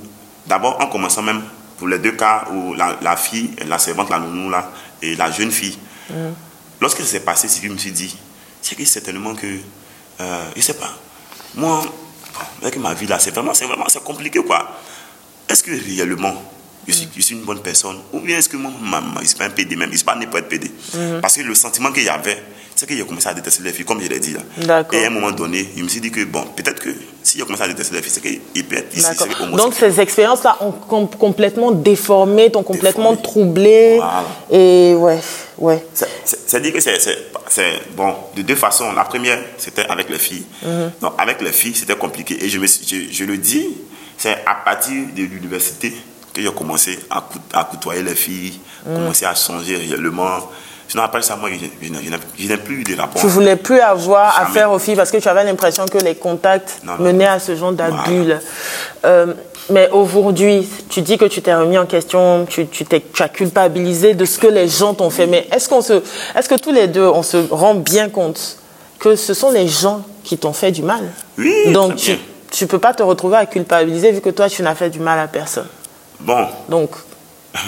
[0.51, 1.43] D'abord, en commençant même
[1.79, 4.71] pour les deux cas où la, fille, la servante, la nounou, là,
[5.01, 5.79] et la jeune fille.
[6.11, 6.15] Mm.
[6.81, 8.17] Lorsque ça s'est passé, je me suis dit,
[8.61, 10.91] c'est que certainement que, euh, je sais pas,
[11.55, 11.83] moi,
[12.61, 14.77] avec ma vie là, c'est vraiment, c'est vraiment, c'est compliqué quoi.
[15.49, 16.35] Est-ce que réellement,
[16.87, 18.73] je suis, je suis, une bonne personne Ou bien est-ce que moi,
[19.17, 20.71] je ne suis pas un PD même, je ne suis pas né pour être PD.
[21.21, 22.43] Parce que le sentiment qu'il y avait,
[22.81, 24.35] c'est qu'il a commencé à détester les filles, comme je l'ai dit
[24.67, 24.85] là.
[24.93, 26.89] Et à un moment donné, il me suis dit que, bon, peut-être que
[27.23, 29.07] s'il a commencé à détester les filles, c'est qu'il peut être ici.
[29.55, 30.59] Donc ces expériences-là
[30.91, 34.01] ont complètement déformé, t'ont complètement troublé.
[34.51, 35.19] Et ouais,
[35.59, 35.85] ouais.
[36.25, 38.93] C'est-à-dire que c'est, bon, de deux façons.
[38.93, 40.47] La première, c'était avec les filles.
[40.65, 41.01] Mm-hmm.
[41.03, 42.43] Donc avec les filles, c'était compliqué.
[42.43, 43.69] Et je, me, je, le dis,
[44.17, 45.93] c'est à partir de l'université
[46.43, 48.95] que j'ai commencé à, à, côtoyer les filles, mm.
[48.95, 50.41] commencer à changer réellement
[50.91, 53.21] Sinon, après ça, moi, je, n'ai plus eu de rapport.
[53.21, 56.17] Tu ne voulais plus avoir affaire aux filles parce que tu avais l'impression que les
[56.17, 58.33] contacts menaient à ce genre d'abus.
[59.05, 59.33] Euh,
[59.71, 64.15] mais aujourd'hui, tu dis que tu t'es remis en question, tu, tu, tu, as culpabilisé
[64.15, 65.29] de ce que les gens t'ont fait.
[65.29, 66.03] Mais est-ce qu'on se,
[66.37, 68.59] est-ce que tous les deux, on se rend bien compte
[68.99, 71.03] que ce sont les gens qui t'ont fait du mal?
[71.39, 71.71] Oui.
[71.73, 72.19] Donc tu,
[72.63, 75.21] ne peux pas te retrouver à culpabiliser vu que toi, tu n'as fait du mal
[75.21, 75.69] à personne.
[76.21, 76.49] Bon.
[76.69, 76.91] Donc.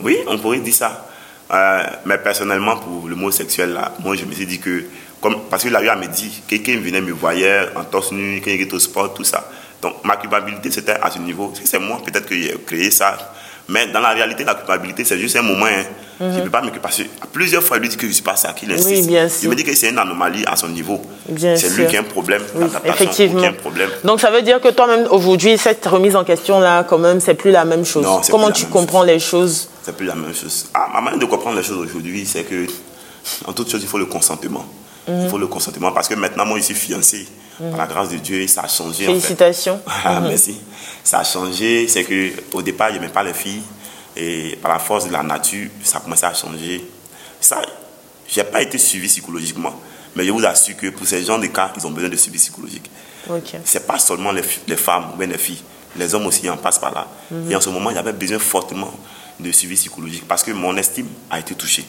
[0.00, 1.08] oui, on pourrait dire ça.
[1.52, 4.84] Euh, mais personnellement, pour le mot sexuel, là, moi, je me suis dit que,
[5.20, 7.34] comme, parce qu'il a eu à me dire, quelqu'un venait me voir
[7.76, 9.48] en torse nu, quelqu'un était au sport, tout ça.
[9.80, 11.52] Donc, ma culpabilité, c'était à ce niveau.
[11.64, 13.16] C'est moi, peut-être, que j'ai créé ça?
[13.68, 15.66] Mais dans la réalité, la culpabilité, c'est juste un moment.
[15.66, 15.84] Hein.
[16.20, 17.10] Je ne peux pas me culpabiliser.
[17.32, 18.88] Plusieurs fois, il lui dit que je ne suis pas ça, qu'il insiste.
[18.88, 19.44] Oui, bien sûr.
[19.44, 21.00] Il me dit que c'est une anomalie à son niveau.
[21.36, 22.42] C'est lui qui a un problème
[22.84, 23.42] Effectivement.
[23.42, 23.90] un problème.
[24.04, 27.50] Donc, ça veut dire que toi-même, aujourd'hui, cette remise en question-là, quand même, c'est plus
[27.50, 28.06] la même chose.
[28.30, 29.68] Comment tu comprends les choses?
[29.82, 30.66] C'est plus la même chose.
[30.74, 32.66] Ah, ma manière de comprendre les choses aujourd'hui, c'est que,
[33.46, 34.64] en toute chose, il faut le consentement.
[35.08, 37.26] Il faut le consentement parce que maintenant, moi, je suis fiancé.
[37.58, 39.04] Par la grâce de Dieu, ça a changé.
[39.04, 39.80] Félicitations.
[40.04, 40.28] Ah, mhm.
[40.28, 40.56] merci.
[41.04, 41.86] Ça a changé.
[41.88, 43.62] C'est que au départ, je n'aimais pas les filles.
[44.16, 46.84] Et par la force de la nature, ça a commencé à changer.
[47.40, 47.62] Ça,
[48.28, 49.74] je n'ai pas été suivi psychologiquement.
[50.14, 52.38] Mais je vous assure que pour ces gens de cas, ils ont besoin de suivi
[52.38, 52.90] psychologique.
[53.28, 53.58] Okay.
[53.64, 55.62] Ce n'est pas seulement les, les, femmes ou bien les filles.
[55.96, 57.06] Les hommes aussi en passent par là.
[57.30, 57.50] Mhm.
[57.50, 58.92] Et en ce moment, avait besoin fortement
[59.40, 61.84] de suivi psychologique parce que mon estime a été touchée.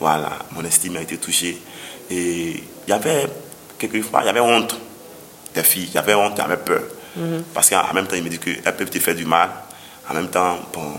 [0.00, 1.60] Voilà, mon estime a été touchée.
[2.10, 3.26] Et il y avait,
[3.78, 4.78] quelquefois, il y avait honte
[5.54, 6.82] des filles, avait honte, avait peur.
[7.52, 9.50] Parce qu'en même temps, il me dit qu'elles peuvent te faire du mal.
[10.10, 10.92] En même temps, bon,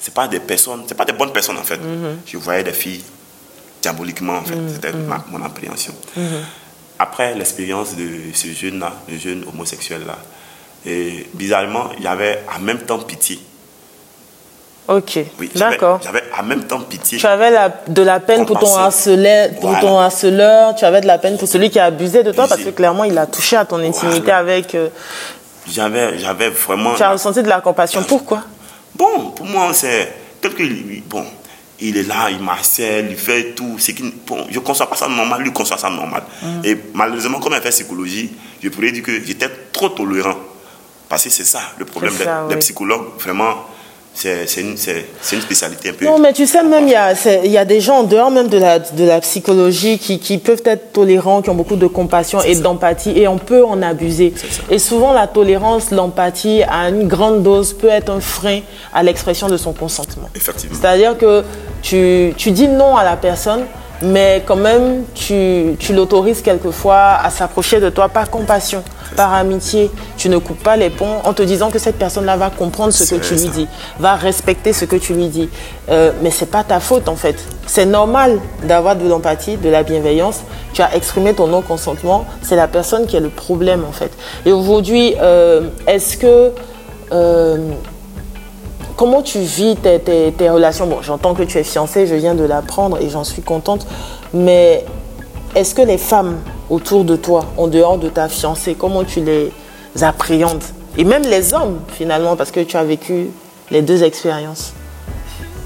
[0.00, 1.80] c'est pas des personnes, c'est pas des bonnes personnes en fait.
[2.26, 3.04] Je voyais des filles
[3.82, 4.56] diaboliquement en fait.
[4.56, 4.68] Mhm.
[4.72, 4.92] C'était
[5.30, 5.94] mon appréhension.
[6.98, 10.18] Après l'expérience de ce jeune-là, le jeune homosexuel-là,
[10.86, 13.38] et bizarrement, il y avait en même temps pitié
[14.88, 15.18] Ok,
[15.54, 16.00] d'accord.
[16.02, 17.18] J'avais en même temps pitié.
[17.18, 21.06] Tu avais la, de la peine pour ton, harceleur, pour ton harceleur, tu avais de
[21.06, 23.56] la peine pour celui qui a abusé de toi parce que clairement il a touché
[23.56, 24.74] à ton intimité avec.
[24.74, 24.88] Euh,
[25.70, 26.94] j'avais, j'avais vraiment.
[26.94, 28.02] Tu as ressenti de la compassion.
[28.02, 28.42] Pourquoi?
[28.94, 30.10] Bon, pour moi c'est
[30.40, 30.62] quelque
[31.06, 31.24] bon,
[31.80, 33.76] il est là, il m'harcèle, il fait tout.
[33.78, 33.94] C'est
[34.26, 36.22] bon, je ne conçois pas ça normal, lui conçoit ça normal.
[36.42, 36.64] Mm.
[36.64, 38.32] Et malheureusement, comme il fait psychologie,
[38.62, 40.36] je pourrais dire que j'étais trop tolérant.
[41.10, 43.18] Parce que c'est ça le problème des, des psychologues.
[43.18, 43.66] Vraiment,
[44.18, 46.04] c'est une, une, spécialité un peu.
[46.04, 47.14] Non, mais tu sais, même, il y a,
[47.44, 50.62] y a, des gens en dehors même de la, de la psychologie qui, qui, peuvent
[50.64, 54.34] être tolérants, qui ont beaucoup de compassion et d'empathie, et on peut en abuser.
[54.70, 58.60] Et souvent, la tolérance, l'empathie, à une grande dose, peut être un frein
[58.92, 60.28] à l'expression de son consentement.
[60.34, 60.76] Effectivement.
[60.80, 61.44] C'est-à-dire que
[61.82, 63.66] tu, tu dis non à la personne,
[64.02, 68.82] mais quand même, tu, tu l'autorises quelquefois à s'approcher de toi par compassion,
[69.16, 69.90] par amitié.
[70.16, 73.02] Tu ne coupes pas les ponts en te disant que cette personne-là va comprendre ce
[73.12, 73.68] que tu lui dis,
[73.98, 75.48] va respecter ce que tu lui dis.
[75.88, 77.36] Euh, mais c'est pas ta faute en fait.
[77.66, 80.42] C'est normal d'avoir de l'empathie, de la bienveillance.
[80.72, 82.24] Tu as exprimé ton non-consentement.
[82.42, 84.12] C'est la personne qui est le problème en fait.
[84.46, 86.52] Et aujourd'hui, euh, est-ce que
[87.10, 87.56] euh,
[88.98, 90.86] comment tu vis tes, relations?
[90.86, 93.86] Bon, j'entends que tu es fiancée, je viens de l'apprendre et j'en suis contente.
[94.34, 94.84] Mais
[95.54, 96.38] est-ce que les femmes
[96.68, 99.52] autour de toi, en dehors de ta fiancée, comment tu les
[100.02, 100.64] appréhendes?
[100.98, 103.28] Et même les hommes, finalement, parce que tu as vécu
[103.70, 104.72] les deux expériences.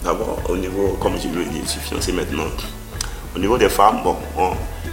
[0.04, 2.44] D'abord, au niveau, comme je le dis, je suis fiancé maintenant.
[3.34, 4.14] Au niveau des femmes, bon,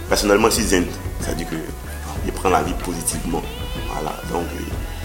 [0.08, 0.86] personnellement, je suis zen.
[1.20, 1.56] C'est-à-dire que
[2.24, 3.42] je prends la vie positivement.
[3.92, 4.46] Voilà, donc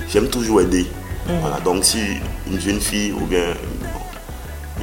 [0.08, 0.88] j'aime toujours aider.
[1.28, 2.00] Voilà, donc si
[2.48, 3.54] une jeune fille ou bien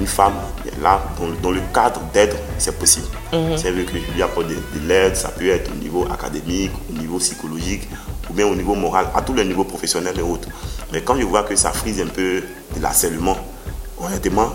[0.00, 0.34] une femme
[0.66, 1.00] est là,
[1.42, 3.06] dans, le cadre d'aide, c'est possible.
[3.32, 3.56] Mhm.
[3.56, 6.98] C'est vrai que je lui apporte de, l'aide, ça peut être au niveau académique, au
[6.98, 7.88] niveau psychologique,
[8.30, 10.48] ou bien au niveau moral, à tous les niveaux professionnels et autres.
[10.92, 12.42] Mais quand je vois que ça frise un peu
[12.74, 13.36] de l'harcèlement,
[14.00, 14.54] honnêtement,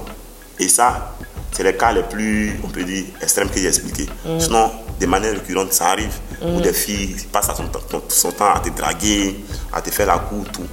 [0.59, 1.15] et ça,
[1.51, 4.07] c'est les cas les plus, on peut dire, extrêmes que j'ai expliqués.
[4.25, 4.39] Mhm.
[4.39, 6.61] Sinon, de manière récurrente, ça arrive, où mhm.
[6.61, 7.69] des filles passent son,
[8.09, 10.65] son, temps à te draguer, à te faire la cour, tout.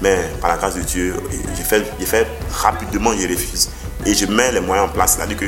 [0.00, 1.14] Mais par la grâce de Dieu,
[1.56, 3.70] j'ai fait, fait rapidement, je refuse.
[4.04, 5.16] Et je mets les moyens en place.
[5.16, 5.46] C'est-à-dire que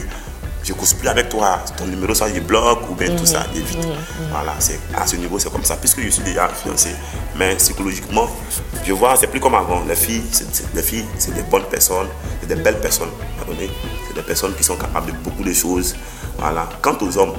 [0.65, 3.41] je ne cause plus avec toi, ton numéro, ça, je bloque ou bien tout ça.
[3.55, 3.97] Mhm, mhm, mhm.
[4.31, 6.91] Voilà, c'est, à ce niveau, c'est comme ça, puisque je suis déjà fiancé.
[7.37, 8.29] Mais psychologiquement,
[8.87, 9.85] je vois, c'est plus comme avant.
[9.87, 12.09] Les filles, c'est, les filles, c'est des bonnes personnes,
[12.41, 13.11] c'est des belles personnes,
[14.09, 15.95] C'est des personnes qui sont capables de beaucoup de choses.
[16.39, 16.67] Voilà.
[16.81, 17.35] Quant aux hommes,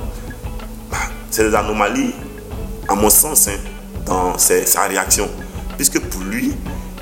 [0.92, 0.98] bah,
[1.32, 2.14] c'est des anomalies,
[2.88, 3.58] à mon sens, hein,
[4.06, 5.28] dans sa réaction.
[5.78, 6.54] Puisque pour lui,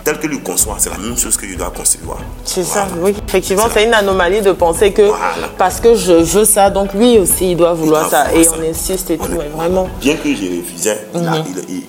[0.03, 2.19] tel que lui conçoit, c'est la même chose que je dois concevoir.
[2.43, 3.15] C'est ça, oui.
[3.27, 5.09] Effectivement, c'est une anomalie de penser que
[5.57, 8.33] parce que je veux ça, donc lui aussi, il doit vouloir ça.
[8.33, 9.89] Et on insiste et tout, vraiment.
[9.99, 11.43] Bien que je refusais, mhm.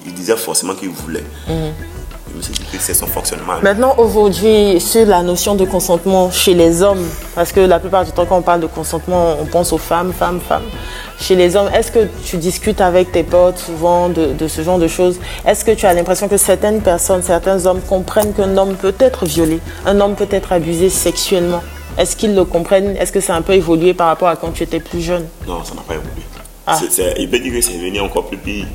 [0.06, 1.24] il, disait forcément qu'il voulait.
[1.48, 1.93] Mhm
[2.78, 3.54] c'est son fonctionnement.
[3.62, 8.12] Maintenant, aujourd'hui, sur la notion de consentement chez les hommes, parce que la plupart du
[8.12, 10.64] temps, quand on parle de consentement, on pense aux femmes, femmes, femmes.
[11.20, 14.88] Chez les hommes, est-ce que tu discutes avec tes potes souvent de, ce genre de
[14.88, 15.18] choses?
[15.46, 19.24] Est-ce que tu as l'impression que certaines personnes, certains hommes comprennent qu'un homme peut être
[19.26, 21.62] violé, un homme peut être abusé sexuellement?
[21.96, 22.96] Est-ce qu'ils le comprennent?
[22.96, 25.26] Est-ce que c'est un peu évolué par rapport à quand tu étais plus jeune?
[25.46, 26.22] Non, ça n'a pas évolué.
[26.66, 26.78] Ah.
[27.18, 28.66] il peut dire que c'est venu encore plus pire.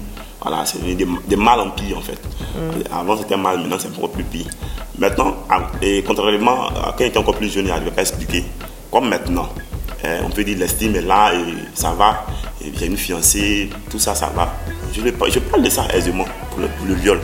[0.41, 2.19] Voilà, c'est des, des, mal en pire en fait.
[2.55, 2.93] Mm.
[2.93, 4.47] Avant c'était mal, maintenant c'est encore plus pire.
[4.97, 5.35] Maintenant,
[5.81, 8.43] et contrairement à quand il était encore plus jeune, il n'arrivait pas à expliquer.
[8.91, 9.49] Comme maintenant,
[10.03, 12.25] hein, on peut dire l'estime est là et ça va.
[12.61, 14.53] J'ai une fiancée, tout ça, ça va.
[14.93, 17.19] Je, je parle de ça aisément pour le viol.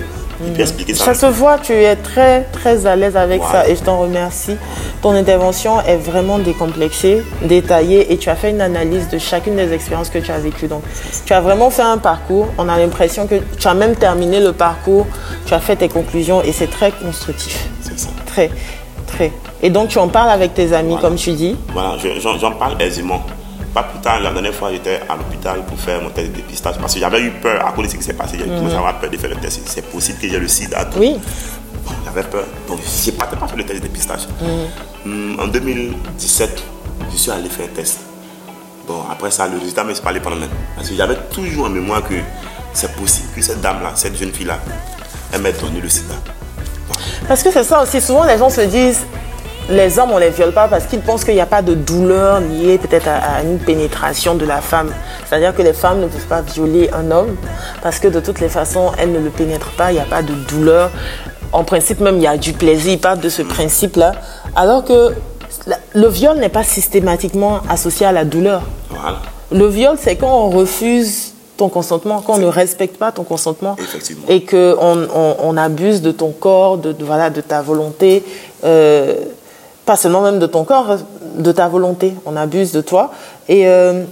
[0.93, 1.13] Ça.
[1.13, 4.57] se voit, tu es très très à l'aise avec ça et je t'en remercie.
[5.01, 9.71] Ton intervention est vraiment décomplexée, détaillée et tu as fait une analyse de chacune des
[9.73, 10.67] expériences que tu as vécues.
[10.67, 10.83] Donc,
[11.25, 12.47] tu as vraiment fait un parcours.
[12.57, 15.05] On a l'impression que tu as même terminé le parcours,
[15.45, 17.69] tu as fait tes conclusions et c'est très constructif.
[17.81, 18.09] C'est ça.
[18.25, 18.49] Très,
[19.07, 19.31] très.
[19.61, 23.21] Et donc, tu en parles avec tes amis, comme tu dis Voilà, j'en parle aisément.
[23.75, 26.77] Pas plus tard, la dernière fois, j'étais à l'hôpital pour faire mon test de dépistage
[26.79, 28.37] parce que j'avais eu peur à cause de ce qui s'est passé.
[28.39, 29.59] J'avais commencé à peur de faire le test.
[29.65, 30.89] C'est possible que j'ai le sida.
[30.95, 31.19] Oui.
[32.05, 32.45] j'avais peur.
[32.69, 34.29] Donc, je n'ai pas, pas fait le test de dépistage.
[35.03, 35.39] Mm.
[35.41, 36.63] En 2017,
[37.11, 37.99] je suis allé faire un test.
[38.87, 40.47] Bon, après ça, le résultat me s'est parlé pendant même.
[40.77, 42.15] Parce que j'avais toujours en mémoire que
[42.71, 44.57] c'est possible que cette dame-là, cette jeune fille-là,
[45.33, 46.15] elle m'ait donné le sida.
[47.27, 47.99] Parce que c'est ça aussi.
[47.99, 49.01] Souvent, les gens se disent
[49.69, 52.39] les hommes, on les viole pas parce qu'ils pensent qu'il n'y a pas de douleur
[52.39, 54.91] liée peut-être à, une pénétration de la femme.
[55.27, 57.35] C'est-à-dire que les femmes ne peuvent pas violer un homme
[57.81, 60.21] parce que de toutes les façons, elles ne le pénètrent pas, il n'y a pas
[60.21, 60.91] de douleur.
[61.51, 62.93] En principe, même, il y a du plaisir.
[62.93, 64.13] Ils parlent de ce principe-là.
[64.55, 65.13] Alors que
[65.93, 68.63] le viol n'est pas systématiquement associé à la douleur.
[69.51, 73.77] Le viol, c'est quand on refuse ton consentement, quand on ne respecte pas ton consentement
[74.27, 75.07] et qu'on
[75.39, 78.23] on, abuse de ton corps, de, voilà, de ta volonté.
[78.65, 79.15] Euh,
[79.85, 80.97] pas seulement même de ton corps,
[81.37, 82.13] de ta volonté.
[82.25, 83.11] On abuse de toi.
[83.47, 84.03] Et euh,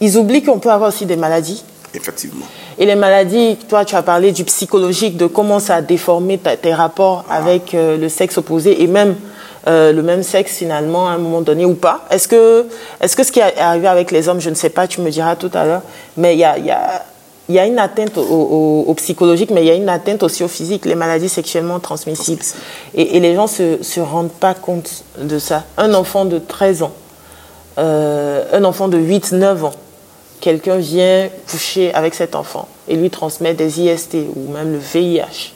[0.00, 1.64] ils oublient qu'on peut avoir aussi des maladies.
[1.94, 2.46] Effectivement.
[2.78, 6.72] Et les maladies, toi, tu as parlé du psychologique, de comment ça a déformé tes
[6.72, 7.36] rapports ah.
[7.36, 9.16] avec euh, le sexe opposé et même
[9.66, 12.06] euh, le même sexe finalement à un moment donné ou pas.
[12.10, 12.66] Est-ce que,
[13.00, 15.00] est -ce que ce qui est arrivé avec les hommes, je ne sais pas, tu
[15.02, 15.82] me diras tout à l'heure,
[16.16, 17.04] mais il y a, y a
[17.50, 20.48] il y a une atteinte au, psychologique, mais il y a une atteinte aussi au
[20.48, 22.44] physique, les maladies sexuellement transmissibles.
[22.94, 25.64] Et, les gens ne se, rendent pas compte de ça.
[25.76, 26.92] Un enfant de 13 ans,
[27.78, 29.72] euh, un enfant de 8-9 ans,
[30.40, 35.54] quelqu'un vient coucher avec cet enfant et lui transmet des IST ou même le VIH.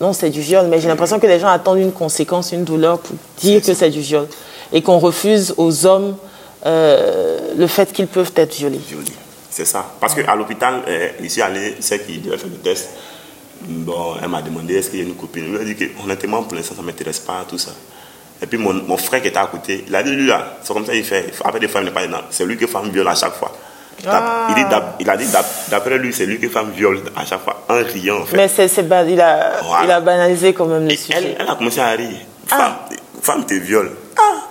[0.00, 3.00] Non, c'est du viol, mais j'ai l'impression que les gens attendent une conséquence, une douleur
[3.00, 4.28] pour dire que c'est du viol.
[4.72, 6.14] Et qu'on refuse aux hommes
[6.66, 8.78] euh, le fait qu'ils peuvent être violés.
[9.58, 9.84] C'est ça.
[9.98, 12.90] Parce qu'à l'hôpital, euh, ici, allé, c'est qui devait faire le test.
[13.62, 15.46] Bon, elle m'a demandé est-ce qu'il y a une copine?
[15.46, 17.72] Je lui ai dit que honnêtement, pour l'instant, ça ne m'intéresse pas, tout ça.
[18.40, 20.72] Et puis mon, mon, frère qui était à côté, il a dit lui là, c'est
[20.72, 21.32] comme ça il fait.
[21.44, 22.20] Après des fois, il n'est pas dedans.
[22.30, 23.50] C'est lui qui femme viole à chaque fois.
[24.06, 24.46] Ah.
[24.50, 24.60] Il, dit,
[25.00, 25.26] il, a dit
[25.72, 28.36] d'après lui, c'est lui qui femme viole à chaque fois, en riant en fait.
[28.36, 29.84] Mais c'est, c'est il, a, voilà.
[29.84, 31.14] il a banalisé quand même le Et sujet.
[31.16, 32.16] elle, elle, a commencé à rire.
[32.46, 32.88] Femme, ah.
[33.22, 33.90] femme te viole.
[34.16, 34.47] Ah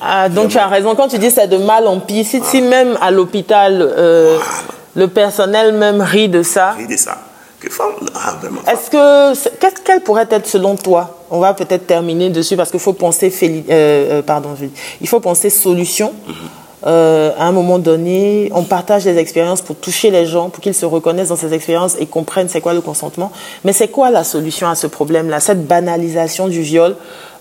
[0.00, 0.94] Ah, donc tu as raison.
[0.94, 4.52] Quand tu dis c'est de mal en pire, si, si même à l'hôpital, euh, voilà.
[4.94, 6.72] le personnel même rit de ça.
[6.72, 7.18] Rit de ça.
[7.60, 8.60] Que femme, ah, vraiment.
[8.70, 11.18] Est-ce que, qu'est-ce qu'elle pourrait être selon toi?
[11.28, 14.50] On va peut-être terminer dessus parce qu'il faut penser, féli- euh, euh, pardon,
[15.00, 16.12] il faut penser solution.
[16.86, 20.74] Euh, à un moment donné, on partage des expériences pour toucher les gens, pour qu'ils
[20.74, 23.32] se reconnaissent dans ces expériences et comprennent c'est quoi le consentement.
[23.64, 26.94] Mais c'est quoi la solution à ce problème-là Cette banalisation du viol,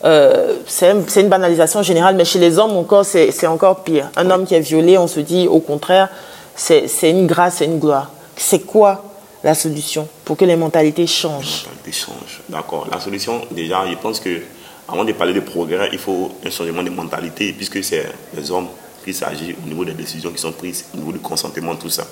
[0.06, 4.10] euh, c'est un- c'est une banalisation générale, mais chez les hommes encore, c'est encore pire.
[4.16, 6.10] Un homme qui est violé, on se dit au contraire,
[6.56, 8.12] c'est une grâce, c'est une gloire.
[8.36, 9.04] C'est quoi
[9.44, 11.66] la solution pour que les mentalités changent?
[11.66, 12.42] Mentalité change.
[12.50, 12.88] D'accord.
[12.92, 14.42] La solution, déjà, je pense que
[14.88, 18.68] avant de parler de progrès, il faut un changement de mentalité, puisque c'est les hommes
[19.04, 22.04] qu'il s'agit au niveau des décisions qui sont prises, au niveau du consentement, tout ça.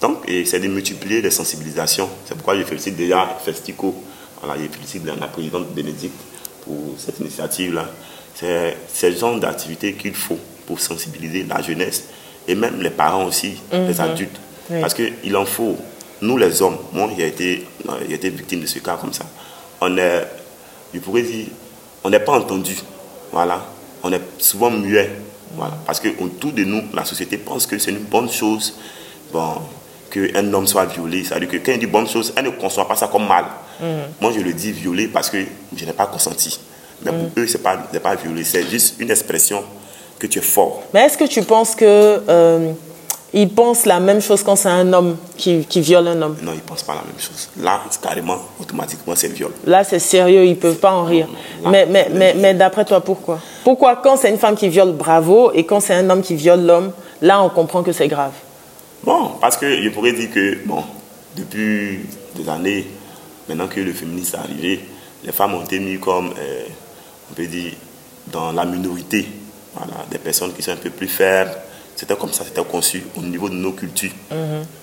[0.00, 2.08] Donc, c'est de multiplier les sensibilisations.
[2.26, 3.94] C'est pourquoi je félicite déjà Festico,
[4.42, 6.14] voilà, je félicite la présidente Bénédicte
[6.64, 7.86] pour cette initiative-là.
[8.34, 12.04] C'est ce genre d'activité qu'il faut pour sensibiliser la jeunesse
[12.48, 14.38] et même les parents aussi, les adultes.
[14.70, 14.80] Oui.
[14.80, 15.76] Parce qu'il en faut.
[16.20, 19.26] Nous, les hommes, moi, j'ai été, euh, été victime de ce cas comme ça.
[19.80, 20.26] On est,
[20.94, 21.46] je pourrais dire,
[22.02, 22.76] on n'est pas entendu.
[23.30, 23.66] Voilà.
[24.02, 25.10] On est souvent muet.
[25.54, 25.74] Voilà.
[25.84, 28.74] Parce que autour de nous, la société pense que c'est une bonne chose
[29.32, 29.56] bon,
[30.10, 31.24] qu'un homme soit violé.
[31.24, 33.44] C'est-à-dire que quand il dit bonne chose, elle ne conçoit pas ça comme mal.
[34.20, 35.38] Moi, je le dis violé parce que
[35.76, 36.58] je n'ai pas consenti.
[37.04, 38.44] Mais pour eux, ce n'est pas, pas violé.
[38.44, 39.62] C'est juste une expression
[40.18, 40.84] que tu es fort.
[40.94, 41.84] Mais est-ce que tu penses que
[42.28, 42.72] euh,
[43.32, 46.36] ils pensent la même chose quand c'est un homme qui, qui viole un homme?
[46.40, 47.48] Non, ils ne pensent pas la même chose.
[47.60, 49.50] Là, carrément, automatiquement, c'est viol.
[49.66, 51.26] Là, c'est sérieux, ils peuvent pas en rire.
[51.62, 53.40] Là, Mais, mais, mais, mais d'après toi, pourquoi?
[53.64, 56.64] Pourquoi quand c'est une femme qui viole, bravo, et quand c'est un homme qui viole
[56.64, 58.32] l'homme, là, on comprend que c'est grave?
[59.02, 60.84] Bon, parce que je pourrais dire que, bon,
[61.36, 62.00] depuis
[62.36, 62.86] des années,
[63.48, 64.84] maintenant que le féminisme est arrivé,
[65.24, 66.64] les femmes ont été mises comme, euh,
[67.30, 67.72] on peut dire,
[68.28, 69.26] dans la minorité.
[69.74, 71.50] Voilà, des personnes qui sont un peu plus faibles.
[71.96, 74.12] C'était comme ça, c'était conçu au niveau de nos cultures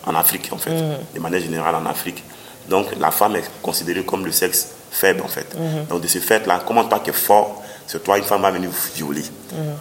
[0.05, 0.71] en Afrique, en fait,
[1.13, 2.23] de manière générale en Afrique.
[2.69, 5.55] Donc, la femme est considérée comme le sexe faible, en fait.
[5.89, 8.69] Donc, de ce fait-là, comment toi qui es fort, c'est toi, une femme va venir
[8.69, 9.23] vous violer.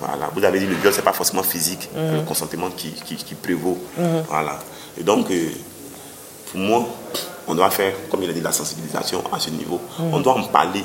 [0.00, 0.30] Voilà.
[0.34, 3.78] Vous avez dit le viol, c'est pas forcément physique, le consentement qui, qui, qui prévaut.
[4.28, 4.58] Voilà.
[4.98, 5.50] Et donc, euh,
[6.50, 6.84] pour moi,
[7.48, 9.80] on doit faire, comme il a dit, la sensibilisation à ce niveau.
[10.12, 10.84] On doit en parler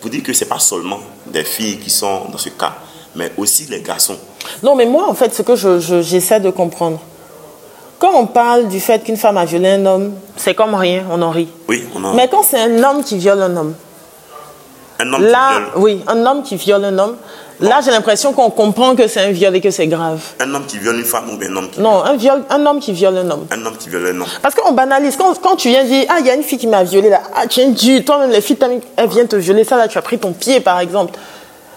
[0.00, 2.74] pour dire que ce n'est pas seulement des filles qui sont dans ce cas,
[3.14, 4.16] mais aussi les garçons.
[4.62, 6.98] Non, mais moi, en fait, ce que je- je- j'essaie de comprendre,
[7.98, 11.20] quand on parle du fait qu'une femme a violé un homme, c'est comme rien, on
[11.20, 11.48] en rit.
[11.68, 13.74] Oui, on a Mais quand c'est un homme qui viole un homme,
[15.00, 15.70] un homme là, qui viole.
[15.76, 17.16] oui, un homme qui viole un homme,
[17.60, 20.20] là, j'ai l'impression qu'on comprend que c'est un viol et que c'est grave.
[20.40, 22.80] Un homme qui viole une femme ou un homme qui, Non, un, viol, un homme
[22.80, 23.46] qui viole un homme.
[23.50, 24.28] un homme qui viole un homme.
[24.42, 25.16] Parce qu'on banalise.
[25.16, 27.20] Quand, quand tu viens dire, ah, il y a une fille qui m'a violé là,
[27.34, 28.58] ah, es dû, toi-même, les filles,
[28.96, 31.18] elles viennent te violer, ça là, tu as pris ton pied, par exemple.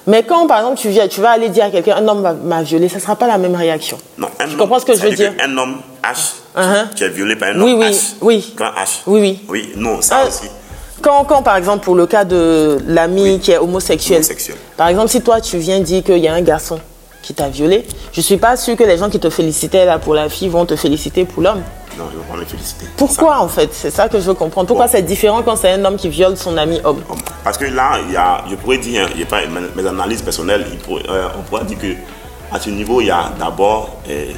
[0.05, 2.61] Mais quand, par exemple, tu viens, tu vas aller dire à quelqu'un, un homme m'a-
[2.61, 3.97] violé, ça ne sera pas la même réaction.
[4.17, 5.33] Non, un Tu homme, comprends ce que je veux dire?
[5.43, 6.85] Un homme H, Uh-huh.
[6.95, 8.13] tu es violé par un Oui, homme oui, H.
[8.21, 8.53] oui.
[8.55, 8.99] Grand H.
[9.07, 9.39] Oui, oui.
[9.49, 10.43] Oui, non, ça Ah, aussi.
[11.03, 14.55] Quand, quand, par exemple, pour le cas de l'ami qui est homosexuel, Homosexuel.
[14.77, 16.79] par exemple, si toi, tu viens dire qu'il y a un garçon
[17.21, 19.99] qui t'a violé, je ne suis pas sûre que les gens qui te félicitaient là
[19.99, 21.61] pour la fille vont te féliciter pour l'homme.
[21.97, 22.85] Non, je ne veux pas me féliciter.
[22.95, 23.69] Pourquoi, en fait?
[23.73, 24.65] C'est ça que je veux comprendre.
[24.65, 24.91] Pourquoi Bon.
[24.93, 27.03] c'est différent quand c'est un homme qui viole son ami homme?
[27.43, 29.41] Parce que là, il y a, je pourrais dire, il y a pas,
[29.75, 31.93] mes, analyses personnelles, euh, on pourrait dire que
[32.49, 34.31] à ce niveau, il y a d'abord, euh,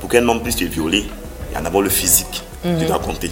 [0.00, 1.06] pour qu'un homme puisse te violer,
[1.50, 3.30] il y a d'abord le physique qui doit compter.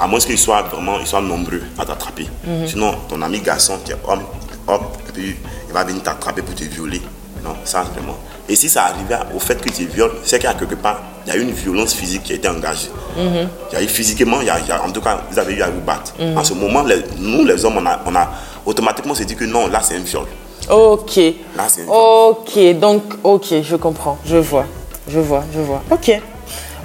[0.00, 2.26] À moins qu'il soit vraiment, ils soient nombreux à t'attraper.
[2.66, 4.22] Sinon, ton ami garçon qui est homme,
[4.66, 5.36] hop, et puis
[5.68, 7.02] il va venir t'attraper pour te violer.
[7.42, 8.16] Non, ça vraiment.
[8.48, 11.00] Et si ça arrivait au fait que tu violes, c'est qu'il y a quelque part,
[11.26, 12.88] il y a eu une violence physique qui a été engagée.
[13.18, 15.38] Il y a eu physiquement, il y a, il y a- en tout cas, vous
[15.38, 16.14] avez eu à vous battre.
[16.36, 18.30] En ce moment, les- nous, les hommes, on a, on a
[18.64, 20.24] automatiquement se dit que non, là, c'est un viol.
[20.70, 21.16] Ok.
[21.56, 21.94] Là, c'est un viol.
[21.94, 24.64] Ok, donc, ok, je comprends, je vois,
[25.08, 25.82] je vois, je vois.
[25.90, 26.10] Ok,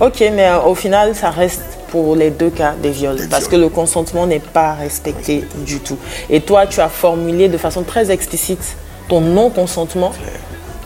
[0.02, 1.62] ok, mais euh, au final, ça reste
[1.92, 5.80] pour les deux cas des viols, Des parce que le consentement n'est pas respecté du
[5.80, 5.98] tout.
[6.30, 8.76] Et toi, tu as formulé de façon très explicite
[9.08, 10.12] ton non-consentement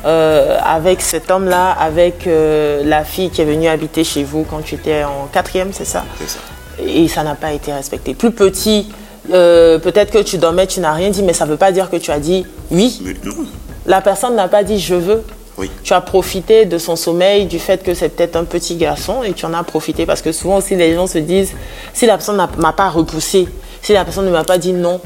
[0.05, 4.61] euh, avec cet homme-là, avec euh, la fille qui est venue habiter chez vous quand
[4.61, 6.03] tu étais en quatrième, c'est ça?
[6.19, 6.39] C'est ça.
[6.85, 8.13] et ça n'a pas été respecté.
[8.13, 8.89] Plus petit,
[9.31, 11.89] euh, peut-être que tu dormais, tu n'as rien dit, mais ça ne veut pas dire
[11.89, 13.01] que tu as dit oui.
[13.03, 13.45] Mais non,
[13.85, 15.23] La personne n'a pas dit je veux.
[15.57, 15.69] Oui.
[15.83, 19.33] Tu as profité de son sommeil, du fait que c'est peut-être un petit garçon et
[19.33, 21.53] tu en as profité parce que souvent aussi les gens se disent
[21.93, 23.47] si la personne ne m'a pas repoussé,
[23.81, 24.99] si la personne ne m'a pas dit non,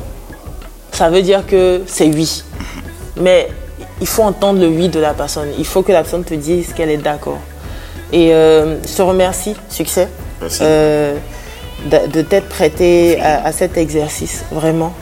[0.93, 2.43] ça veut dire que c'est oui.
[3.17, 3.49] Mais
[3.99, 5.49] il faut entendre le oui de la personne.
[5.57, 7.39] Il faut que la personne te dise qu'elle est d'accord.
[8.13, 10.07] Et euh, je te remercie, succès,
[10.39, 10.59] Merci.
[10.61, 11.17] euh,
[11.91, 14.93] de, de t'être prêté à, à cet exercice, vraiment.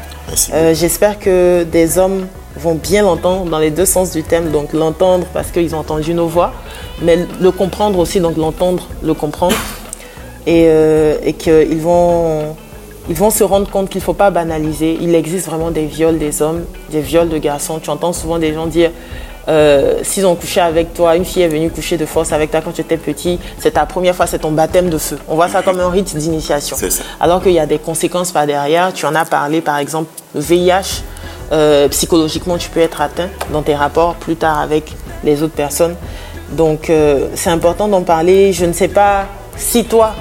[0.53, 2.25] Euh, J'espère que des hommes
[2.57, 6.13] vont bien l'entendre dans les deux sens du thème, donc l'entendre parce qu'ils ont entendu
[6.13, 6.53] nos voix,
[7.01, 9.55] mais le comprendre aussi, donc l'entendre, le comprendre,
[10.47, 12.55] et, euh, et qu'ils vont,
[13.09, 14.97] ils vont se rendre compte qu'il ne faut pas banaliser.
[15.01, 17.79] Il existe vraiment des viols des hommes, des viols de garçons.
[17.81, 18.91] Tu entends souvent des gens dire
[19.47, 22.61] euh, s'ils ont couché avec toi, une fille est venue coucher de force avec toi
[22.61, 25.19] quand tu étais petit, c'est ta première fois, c'est ton baptême de feu.
[25.27, 26.75] On voit ça comme un rite d'initiation.
[27.19, 28.91] Alors qu'il y a des conséquences par derrière.
[28.93, 31.03] Tu en as parlé, par exemple, le VIH.
[31.51, 34.93] Euh, psychologiquement, tu peux être atteint dans tes rapports plus tard avec
[35.23, 35.95] les autres personnes.
[36.51, 38.53] Donc, euh, c'est important d'en parler.
[38.53, 39.25] Je ne sais pas
[39.57, 40.13] si toi,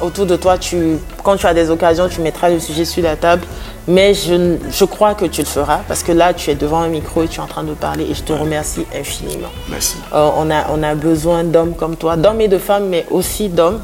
[0.00, 3.16] autour de toi, tu, quand tu as des occasions, tu mettras le sujet sur la
[3.16, 3.42] table.
[3.86, 6.88] Mais je, je crois que tu le feras parce que là, tu es devant un
[6.88, 9.48] micro et tu es en train de parler et je te remercie infiniment.
[9.70, 9.96] Merci.
[10.12, 13.48] Euh, on, a, on a besoin d'hommes comme toi, d'hommes et de femmes, mais aussi
[13.48, 13.80] d'hommes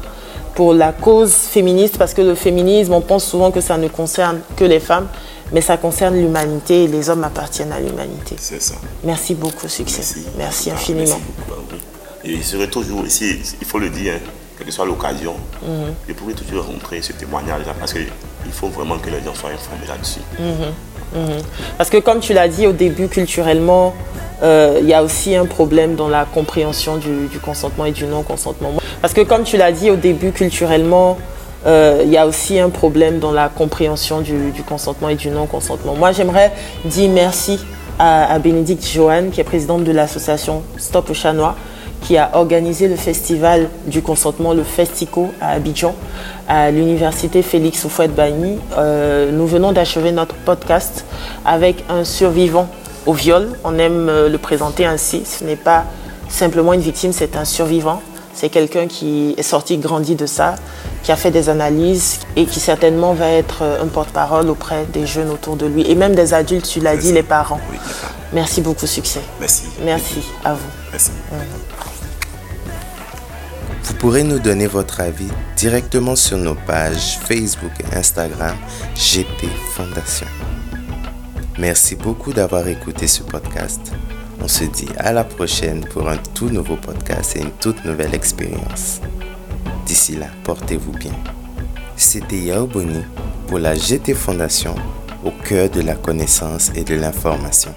[0.53, 4.39] pour la cause féministe, parce que le féminisme, on pense souvent que ça ne concerne
[4.55, 5.07] que les femmes,
[5.51, 8.35] mais ça concerne l'humanité et les hommes appartiennent à l'humanité.
[8.39, 8.75] C'est ça.
[9.03, 10.01] Merci beaucoup, succès.
[10.01, 10.25] Merci.
[10.37, 11.19] Merci Ah, infiniment.
[11.47, 11.83] merci.
[12.23, 15.93] Et je serai toujours ici, il faut le dire, hein, quelle que soit l'occasion, Mhm.
[16.07, 18.07] je pourrai toujours rencontrer ce témoignage-là parce qu'il
[18.51, 20.21] faut vraiment que les gens soient informés là-dessus.
[21.77, 23.93] Parce que comme tu l'as dit au début, culturellement,
[24.43, 28.05] euh, il y a aussi un problème dans la compréhension du, du consentement et du
[28.05, 28.73] non-consentement.
[29.01, 31.17] Parce que comme tu l'as dit au début, culturellement,
[31.65, 35.95] euh, il y a aussi un problème dans la compréhension du, consentement et du non-consentement.
[35.95, 36.51] Moi, j'aimerais
[36.85, 37.59] dire merci
[37.97, 41.13] à, Bénédicte Joanne, qui est présidente de l'association Stop au
[42.01, 45.95] qui a organisé le festival du consentement, le Festico à Abidjan,
[46.47, 48.59] à l'université Félix Houphouët-Boigny.
[48.77, 51.03] Euh, nous venons d'achever notre podcast
[51.45, 52.67] avec un survivant
[53.07, 53.57] au viol.
[53.63, 55.23] On aime euh, le présenter ainsi.
[55.25, 55.85] Ce n'est pas
[56.29, 58.01] simplement une victime, c'est un survivant.
[58.35, 60.55] C'est quelqu'un qui est sorti, grandi de ça,
[61.03, 65.07] qui a fait des analyses et qui certainement va être euh, un porte-parole auprès des
[65.07, 67.61] jeunes autour de lui et même des adultes, tu l'as dit, les parents.
[67.71, 67.77] Oui.
[68.33, 69.21] Merci beaucoup, succès.
[69.39, 69.63] Merci.
[69.83, 70.67] Merci à vous.
[70.91, 71.11] Merci.
[73.83, 78.55] Vous pourrez nous donner votre avis directement sur nos pages Facebook et Instagram
[78.95, 80.27] GT Fondation.
[81.57, 83.93] Merci beaucoup d'avoir écouté ce podcast.
[84.45, 88.13] On se dit à la prochaine pour un tout nouveau podcast et une toute nouvelle
[88.13, 89.01] expérience.
[89.87, 91.13] D'ici là, portez-vous bien.
[91.95, 93.03] C'était Yao Boni
[93.47, 94.75] pour la GT Fondation
[95.23, 97.73] au cœur de la connaissance et de l'information.